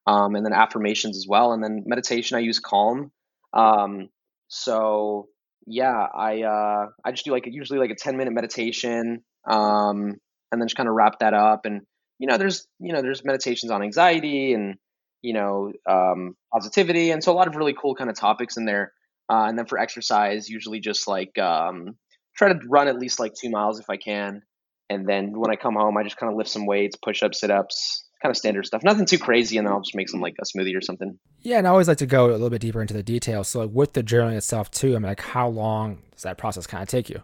um, 0.06 0.34
and 0.34 0.44
then 0.44 0.52
affirmations 0.52 1.16
as 1.16 1.26
well, 1.28 1.52
and 1.52 1.62
then 1.62 1.84
meditation 1.86 2.36
I 2.36 2.40
use 2.40 2.58
Calm, 2.58 3.12
um, 3.52 4.08
so 4.48 5.28
yeah, 5.68 6.06
I 6.14 6.42
uh, 6.42 6.86
I 7.04 7.10
just 7.10 7.24
do 7.24 7.32
like 7.32 7.44
usually 7.46 7.78
like 7.78 7.90
a 7.90 7.94
ten 7.94 8.16
minute 8.16 8.32
meditation, 8.32 9.22
um, 9.48 10.16
and 10.50 10.60
then 10.60 10.66
just 10.66 10.76
kind 10.76 10.88
of 10.88 10.94
wrap 10.94 11.20
that 11.20 11.34
up 11.34 11.64
and 11.64 11.82
you 12.18 12.26
know, 12.26 12.36
there's 12.36 12.66
you 12.80 12.92
know, 12.92 13.02
there's 13.02 13.24
meditations 13.24 13.70
on 13.70 13.82
anxiety 13.82 14.52
and 14.52 14.76
you 15.22 15.32
know, 15.32 15.72
um, 15.88 16.36
positivity, 16.52 17.10
and 17.10 17.22
so 17.22 17.32
a 17.32 17.34
lot 17.34 17.48
of 17.48 17.56
really 17.56 17.74
cool 17.74 17.94
kind 17.94 18.10
of 18.10 18.16
topics 18.16 18.56
in 18.56 18.64
there. 18.64 18.92
Uh, 19.30 19.44
and 19.48 19.58
then 19.58 19.66
for 19.66 19.78
exercise, 19.78 20.48
usually 20.48 20.80
just 20.80 21.06
like 21.06 21.36
um, 21.38 21.96
try 22.36 22.52
to 22.52 22.58
run 22.68 22.88
at 22.88 22.98
least 22.98 23.20
like 23.20 23.34
two 23.34 23.50
miles 23.50 23.78
if 23.78 23.90
I 23.90 23.96
can. 23.96 24.42
And 24.88 25.06
then 25.06 25.38
when 25.38 25.50
I 25.50 25.56
come 25.56 25.74
home, 25.74 25.98
I 25.98 26.02
just 26.02 26.16
kind 26.16 26.32
of 26.32 26.38
lift 26.38 26.48
some 26.48 26.64
weights, 26.64 26.96
push 26.96 27.22
ups, 27.22 27.40
sit 27.40 27.50
ups, 27.50 28.07
kind 28.22 28.30
of 28.30 28.36
standard 28.36 28.66
stuff. 28.66 28.82
Nothing 28.82 29.06
too 29.06 29.18
crazy, 29.18 29.58
and 29.58 29.66
then 29.66 29.72
I'll 29.72 29.80
just 29.80 29.94
make 29.94 30.08
some 30.08 30.20
like 30.20 30.34
a 30.40 30.44
smoothie 30.44 30.76
or 30.76 30.80
something. 30.80 31.18
Yeah, 31.40 31.58
and 31.58 31.66
I 31.66 31.70
always 31.70 31.88
like 31.88 31.98
to 31.98 32.06
go 32.06 32.26
a 32.26 32.32
little 32.32 32.50
bit 32.50 32.60
deeper 32.60 32.80
into 32.80 32.94
the 32.94 33.02
details. 33.02 33.48
So 33.48 33.60
like 33.60 33.70
with 33.72 33.92
the 33.92 34.02
journaling 34.02 34.36
itself 34.36 34.70
too, 34.70 34.96
I 34.96 34.98
mean, 34.98 35.02
like 35.02 35.20
how 35.20 35.48
long 35.48 36.02
does 36.12 36.22
that 36.22 36.38
process 36.38 36.66
kind 36.66 36.82
of 36.82 36.88
take 36.88 37.08
you? 37.08 37.22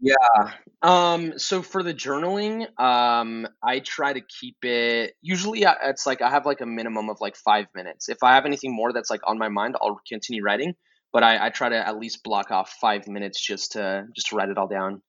Yeah. 0.00 0.52
Um, 0.82 1.38
so 1.38 1.62
for 1.62 1.84
the 1.84 1.94
journaling, 1.94 2.66
um, 2.80 3.46
I 3.62 3.78
try 3.78 4.12
to 4.12 4.20
keep 4.20 4.56
it. 4.64 5.14
Usually, 5.22 5.62
it's 5.62 6.06
like 6.06 6.20
I 6.20 6.28
have 6.28 6.44
like 6.44 6.60
a 6.60 6.66
minimum 6.66 7.08
of 7.08 7.18
like 7.20 7.36
five 7.36 7.66
minutes. 7.72 8.08
If 8.08 8.18
I 8.24 8.34
have 8.34 8.44
anything 8.44 8.74
more 8.74 8.92
that's 8.92 9.10
like 9.10 9.20
on 9.24 9.38
my 9.38 9.48
mind, 9.48 9.76
I'll 9.80 10.00
continue 10.08 10.42
writing. 10.42 10.74
But 11.12 11.22
I, 11.22 11.46
I 11.46 11.50
try 11.50 11.68
to 11.68 11.86
at 11.86 11.98
least 11.98 12.24
block 12.24 12.50
off 12.50 12.74
five 12.80 13.06
minutes 13.06 13.40
just 13.40 13.72
to 13.72 14.06
just 14.16 14.28
to 14.28 14.36
write 14.36 14.48
it 14.48 14.58
all 14.58 14.66
down. 14.66 15.02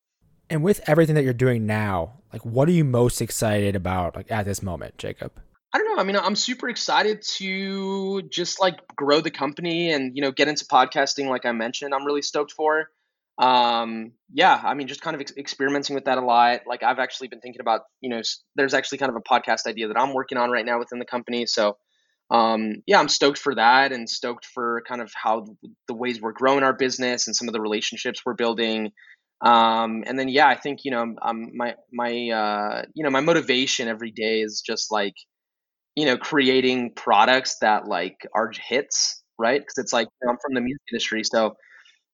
And 0.54 0.62
with 0.62 0.88
everything 0.88 1.16
that 1.16 1.24
you're 1.24 1.34
doing 1.34 1.66
now, 1.66 2.14
like 2.32 2.46
what 2.46 2.70
are 2.70 2.74
you 2.74 2.86
most 2.86 3.22
excited 3.22 3.76
about 3.76 4.16
like 4.16 4.32
at 4.32 4.46
this 4.46 4.62
moment, 4.62 5.00
Jacob? 5.00 5.32
I 5.74 5.80
don't 5.80 5.88
know. 5.88 6.00
I 6.00 6.06
mean, 6.06 6.16
I'm 6.16 6.36
super 6.36 6.70
excited 6.70 7.24
to 7.38 8.22
just 8.30 8.62
like 8.62 8.76
grow 8.96 9.20
the 9.20 9.32
company 9.32 9.92
and 9.92 10.16
you 10.16 10.22
know 10.22 10.32
get 10.32 10.48
into 10.48 10.66
podcasting. 10.66 11.28
Like 11.28 11.48
I 11.48 11.54
mentioned, 11.54 11.92
I'm 11.92 12.06
really 12.06 12.22
stoked 12.22 12.52
for 12.52 12.90
um 13.40 14.12
yeah 14.32 14.62
i 14.64 14.76
mean 14.76 14.88
just 14.88 15.02
kind 15.02 15.16
of 15.16 15.22
ex- 15.22 15.34
experimenting 15.36 15.96
with 15.96 16.06
that 16.06 16.20
a 16.20 16.22
lot 16.22 16.60
like 16.68 16.84
i've 16.84 17.00
actually 17.00 17.28
been 17.28 17.40
thinking 17.40 17.62
about 17.62 17.82
you 18.00 18.08
know 18.08 18.22
there's 18.56 18.76
actually 18.76 19.00
kind 19.00 19.10
of 19.10 19.16
a 19.16 19.22
podcast 19.22 19.66
idea 19.66 19.88
that 19.88 20.00
i'm 20.00 20.14
working 20.14 20.38
on 20.38 20.52
right 20.52 20.68
now 20.68 20.78
within 20.78 21.00
the 21.00 21.06
company 21.06 21.48
so 21.48 21.76
um 22.30 22.84
yeah 22.86 23.00
i'm 23.00 23.10
stoked 23.10 23.40
for 23.40 23.56
that 23.56 23.92
and 23.92 24.08
stoked 24.08 24.46
for 24.46 24.84
kind 24.88 25.02
of 25.02 25.12
how 25.16 25.48
the 25.88 25.96
ways 25.96 26.22
we're 26.22 26.32
growing 26.32 26.62
our 26.62 26.74
business 26.74 27.26
and 27.26 27.36
some 27.36 27.48
of 27.48 27.56
the 27.56 27.60
relationships 27.60 28.22
we're 28.24 28.36
building 28.36 28.92
um 29.42 30.04
and 30.08 30.18
then 30.18 30.30
yeah 30.30 30.48
i 30.48 30.56
think 30.56 30.80
you 30.86 30.92
know 30.92 31.16
um 31.22 31.52
my 31.56 31.76
my 31.92 32.30
uh 32.30 32.84
you 32.94 33.04
know 33.04 33.10
my 33.10 33.20
motivation 33.22 33.88
every 33.88 34.12
day 34.12 34.42
is 34.42 34.62
just 34.66 34.92
like 34.92 35.14
you 35.96 36.06
know 36.06 36.18
creating 36.18 36.94
products 36.96 37.58
that 37.62 37.88
like 37.88 38.18
are 38.36 38.52
hits 38.70 39.24
right 39.40 39.62
because 39.62 39.78
it's 39.78 39.94
like 39.94 40.08
you 40.22 40.26
know, 40.28 40.32
i'm 40.32 40.38
from 40.42 40.54
the 40.54 40.62
music 40.62 40.82
industry 40.92 41.24
so 41.24 41.56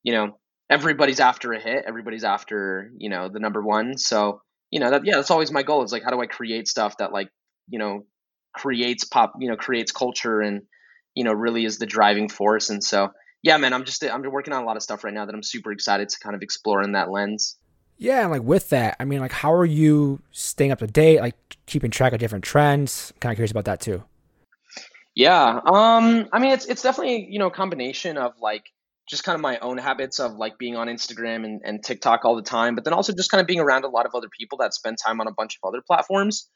you 0.03 0.13
know 0.13 0.38
everybody's 0.71 1.19
after 1.19 1.53
a 1.53 1.60
hit, 1.60 1.84
everybody's 1.88 2.23
after, 2.23 2.91
you 2.97 3.10
know, 3.10 3.29
the 3.29 3.39
number 3.39 3.62
one. 3.62 3.97
So, 3.97 4.41
you 4.71 4.79
know, 4.79 4.91
that 4.91 5.05
yeah, 5.05 5.15
that's 5.17 5.32
always 5.32 5.51
my 5.51 5.63
goal 5.63 5.84
is 5.84 5.91
like 5.91 6.03
how 6.03 6.12
do 6.12 6.21
I 6.21 6.27
create 6.27 6.67
stuff 6.67 6.95
that 6.99 7.12
like, 7.12 7.29
you 7.69 7.79
know, 7.79 8.05
creates 8.53 9.03
pop, 9.05 9.34
you 9.39 9.49
know, 9.49 9.55
creates 9.58 9.91
culture 9.91 10.41
and, 10.41 10.62
you 11.15 11.23
know, 11.23 11.34
really 11.34 11.65
is 11.65 11.79
the 11.79 11.86
driving 11.88 12.29
force. 12.29 12.69
And 12.69 12.84
so, 12.84 13.10
yeah, 13.41 13.58
man, 13.58 13.73
I'm 13.73 13.86
just 13.86 14.04
I'm 14.04 14.21
working 14.32 14.54
on 14.54 14.63
a 14.63 14.65
lot 14.65 14.78
of 14.78 14.84
stuff 14.84 15.04
right 15.04 15.13
now 15.13 15.25
that 15.25 15.34
I'm 15.34 15.43
super 15.43 15.71
excited 15.71 16.10
to 16.10 16.19
kind 16.19 16.36
of 16.36 16.41
explore 16.41 16.82
in 16.82 16.93
that 16.93 17.10
lens. 17.10 17.58
Yeah, 17.97 18.21
and 18.21 18.32
like 18.32 18.43
with 18.43 18.69
that, 18.69 18.95
I 18.99 19.06
mean, 19.06 19.19
like 19.19 19.32
how 19.32 19.54
are 19.54 19.65
you 19.65 20.21
staying 20.32 20.71
up 20.71 20.80
to 20.80 20.88
date, 20.88 21.19
like 21.19 21.58
keeping 21.65 21.91
track 21.91 22.13
of 22.13 22.19
different 22.19 22.43
trends? 22.43 23.13
kind 23.19 23.32
of 23.32 23.38
curious 23.38 23.52
about 23.52 23.65
that 23.65 23.82
too. 23.82 24.04
Yeah, 25.15 25.60
um, 25.65 26.28
I 26.32 26.39
mean, 26.39 26.52
it's 26.52 26.65
it's 26.65 26.82
definitely 26.82 27.28
you 27.30 27.39
know 27.39 27.47
a 27.47 27.52
combination 27.52 28.17
of 28.17 28.34
like 28.41 28.63
just 29.10 29.23
kind 29.23 29.36
of 29.36 29.41
my 29.41 29.58
own 29.60 29.78
habits 29.78 30.19
of 30.19 30.36
like 30.36 30.58
being 30.60 30.75
on 30.75 30.88
Instagram 30.88 31.43
and, 31.43 31.62
and 31.65 31.84
TikTok 31.84 32.25
all 32.25 32.36
the 32.36 32.43
time, 32.43 32.75
but 32.75 32.84
then 32.84 32.93
also 32.93 33.12
just 33.12 33.32
kind 33.32 33.41
of 33.41 33.47
being 33.47 33.60
around 33.60 33.84
a 33.84 33.89
lot 33.89 34.06
of 34.06 34.13
other 34.13 34.30
people 34.30 34.60
that 34.60 34.73
spend 34.73 34.97
time 35.04 35.19
on 35.19 35.28
a 35.28 35.32
bunch 35.32 35.58
of 35.62 35.67
other 35.67 35.82
platforms. 35.86 36.47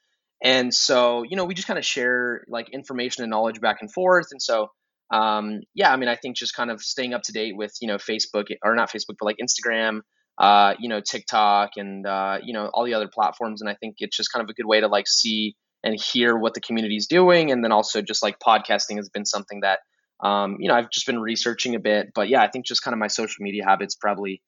And 0.44 0.74
so, 0.74 1.24
you 1.24 1.36
know, 1.36 1.46
we 1.46 1.56
just 1.56 1.68
kind 1.68 1.80
of 1.80 1.86
share 1.86 2.44
like 2.48 2.70
information 2.70 3.24
and 3.24 3.32
knowledge 3.32 3.60
back 3.60 3.78
and 3.82 3.92
forth. 3.92 4.28
And 4.32 4.42
so, 4.42 4.70
um, 5.14 5.62
yeah, 5.76 5.94
I 5.94 5.98
mean, 5.98 6.10
I 6.10 6.16
think 6.16 6.36
just 6.38 6.56
kind 6.56 6.72
of 6.72 6.82
staying 6.82 7.14
up 7.14 7.22
to 7.24 7.32
date 7.32 7.56
with, 7.56 7.74
you 7.82 7.88
know, 7.88 7.98
Facebook 7.98 8.48
or 8.64 8.76
not 8.76 8.90
Facebook, 8.90 9.16
but 9.20 9.26
like 9.26 9.38
Instagram, 9.38 10.00
uh, 10.40 10.74
you 10.80 10.90
know, 10.90 11.02
TikTok 11.02 11.72
and, 11.76 12.08
uh, 12.08 12.40
you 12.44 12.54
know, 12.54 12.70
all 12.74 12.84
the 12.84 12.96
other 12.96 13.08
platforms. 13.08 13.62
And 13.62 13.70
I 13.70 13.76
think 13.76 13.98
it's 14.00 14.18
just 14.18 14.32
kind 14.32 14.44
of 14.44 14.50
a 14.50 14.54
good 14.54 14.66
way 14.66 14.80
to 14.80 14.88
like 14.88 15.08
see 15.08 15.56
and 15.84 16.00
hear 16.00 16.36
what 16.36 16.56
the 16.56 16.62
community 16.62 16.96
is 16.96 17.06
doing. 17.06 17.52
And 17.52 17.64
then 17.64 17.72
also 17.72 18.02
just 18.02 18.24
like 18.24 18.40
podcasting 18.40 18.96
has 18.96 19.10
been 19.10 19.26
something 19.26 19.60
that 19.62 19.80
um, 20.24 20.58
you 20.60 20.70
know, 20.70 20.76
I've 20.76 20.90
just 20.90 21.06
been 21.06 21.20
researching 21.20 21.76
a 21.76 21.80
bit, 21.80 22.12
but 22.16 22.30
yeah, 22.30 22.42
I 22.42 22.48
think 22.48 22.66
just 22.66 22.82
kind 22.82 22.94
of 22.94 23.00
my 23.00 23.08
social 23.08 23.44
media 23.44 23.66
habits 23.66 23.96
probably 23.96 24.42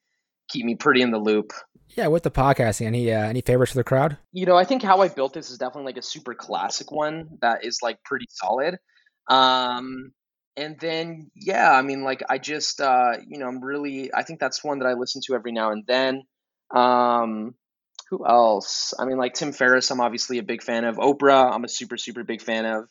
keep 0.50 0.66
me 0.66 0.76
pretty 0.76 1.02
in 1.02 1.12
the 1.12 1.18
loop. 1.18 1.52
Yeah, 1.90 2.08
with 2.08 2.24
the 2.24 2.32
podcasting, 2.32 2.86
any 2.86 3.12
uh, 3.12 3.26
any 3.26 3.42
favorites 3.42 3.74
for 3.74 3.78
the 3.78 3.84
crowd? 3.84 4.18
You 4.32 4.46
know, 4.46 4.56
I 4.56 4.64
think 4.64 4.84
how 4.84 5.02
I 5.02 5.10
built 5.10 5.34
this 5.34 5.50
is 5.50 5.58
definitely 5.58 5.92
like 5.92 5.98
a 5.98 6.02
super 6.02 6.34
classic 6.34 6.92
one 6.92 7.38
that 7.42 7.66
is 7.66 7.80
like 7.84 8.02
pretty 8.04 8.28
solid. 8.30 8.78
Um, 9.30 10.12
and 10.58 10.80
then 10.80 11.32
yeah, 11.36 11.72
I 11.72 11.82
mean, 11.82 12.04
like 12.04 12.24
I 12.30 12.38
just 12.38 12.82
uh, 12.82 13.14
you 13.28 13.38
know, 13.38 13.48
I'm 13.48 13.64
really 13.64 14.14
I 14.14 14.24
think 14.24 14.40
that's 14.40 14.64
one 14.64 14.80
that 14.80 14.88
I 14.88 14.94
listen 14.94 15.22
to 15.26 15.36
every 15.36 15.52
now 15.52 15.72
and 15.72 15.84
then. 15.88 16.24
Um, 16.74 17.56
who 18.10 18.26
else? 18.28 18.94
I 18.98 19.06
mean, 19.06 19.18
like 19.18 19.34
Tim 19.34 19.52
Ferriss, 19.52 19.92
I'm 19.92 20.02
obviously 20.02 20.38
a 20.38 20.44
big 20.44 20.62
fan 20.62 20.86
of. 20.86 20.98
Oprah, 20.98 21.52
I'm 21.52 21.64
a 21.64 21.70
super 21.70 21.98
super 21.98 22.24
big 22.24 22.42
fan 22.42 22.66
of. 22.66 22.84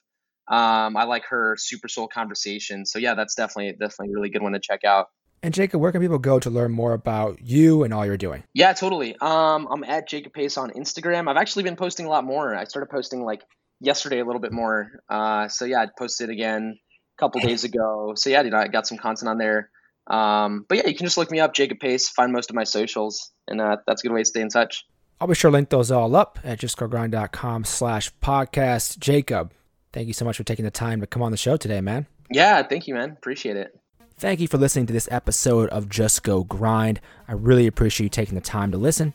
Um, 0.46 0.96
I 0.96 1.04
like 1.04 1.24
her 1.30 1.56
Super 1.58 1.88
Soul 1.88 2.08
conversation. 2.08 2.84
So 2.84 2.98
yeah, 2.98 3.14
that's 3.14 3.34
definitely 3.34 3.72
definitely 3.72 4.12
a 4.12 4.14
really 4.14 4.30
good 4.30 4.42
one 4.42 4.52
to 4.52 4.60
check 4.60 4.84
out. 4.84 5.08
And 5.42 5.52
Jacob, 5.52 5.80
where 5.80 5.92
can 5.92 6.00
people 6.00 6.18
go 6.18 6.38
to 6.38 6.48
learn 6.48 6.72
more 6.72 6.94
about 6.94 7.38
you 7.42 7.84
and 7.84 7.92
all 7.92 8.06
you're 8.06 8.16
doing? 8.16 8.44
Yeah, 8.54 8.72
totally. 8.72 9.14
Um, 9.20 9.68
I'm 9.70 9.84
at 9.84 10.08
Jacob 10.08 10.32
Pace 10.32 10.56
on 10.56 10.70
Instagram. 10.70 11.28
I've 11.28 11.36
actually 11.36 11.64
been 11.64 11.76
posting 11.76 12.06
a 12.06 12.08
lot 12.08 12.24
more. 12.24 12.54
I 12.54 12.64
started 12.64 12.90
posting 12.90 13.22
like 13.22 13.42
yesterday 13.78 14.20
a 14.20 14.24
little 14.24 14.40
bit 14.40 14.52
more. 14.52 14.90
Uh, 15.08 15.48
so 15.48 15.66
yeah, 15.66 15.80
I 15.80 15.88
posted 15.98 16.30
again 16.30 16.78
a 17.16 17.20
couple 17.20 17.40
days 17.40 17.64
ago. 17.64 18.14
So 18.16 18.30
yeah, 18.30 18.42
dude, 18.42 18.54
I 18.54 18.68
got 18.68 18.86
some 18.86 18.98
content 18.98 19.28
on 19.28 19.38
there. 19.38 19.70
Um, 20.06 20.66
but 20.68 20.78
yeah, 20.78 20.86
you 20.86 20.94
can 20.94 21.06
just 21.06 21.16
look 21.16 21.30
me 21.30 21.40
up, 21.40 21.54
Jacob 21.54 21.80
Pace, 21.80 22.08
find 22.08 22.32
most 22.32 22.50
of 22.50 22.56
my 22.56 22.64
socials, 22.64 23.30
and 23.48 23.60
uh, 23.60 23.78
that's 23.86 24.02
a 24.02 24.06
good 24.06 24.14
way 24.14 24.20
to 24.20 24.26
stay 24.26 24.40
in 24.40 24.50
touch. 24.50 24.86
I'll 25.20 25.28
be 25.28 25.34
sure 25.34 25.50
to 25.50 25.52
link 25.52 25.70
those 25.70 25.90
all 25.90 26.14
up 26.14 26.38
at 26.44 26.60
justgogrind.com 26.60 27.64
slash 27.64 28.12
podcast. 28.20 28.98
Jacob, 28.98 29.52
Thank 29.94 30.08
you 30.08 30.12
so 30.12 30.24
much 30.24 30.36
for 30.36 30.42
taking 30.42 30.64
the 30.64 30.72
time 30.72 31.00
to 31.02 31.06
come 31.06 31.22
on 31.22 31.30
the 31.30 31.36
show 31.36 31.56
today, 31.56 31.80
man. 31.80 32.08
Yeah, 32.28 32.64
thank 32.64 32.88
you, 32.88 32.94
man. 32.94 33.10
Appreciate 33.10 33.56
it. 33.56 33.78
Thank 34.18 34.40
you 34.40 34.48
for 34.48 34.58
listening 34.58 34.86
to 34.86 34.92
this 34.92 35.08
episode 35.08 35.68
of 35.68 35.88
Just 35.88 36.24
Go 36.24 36.42
Grind. 36.42 37.00
I 37.28 37.32
really 37.34 37.68
appreciate 37.68 38.06
you 38.06 38.10
taking 38.10 38.34
the 38.34 38.40
time 38.40 38.72
to 38.72 38.76
listen. 38.76 39.14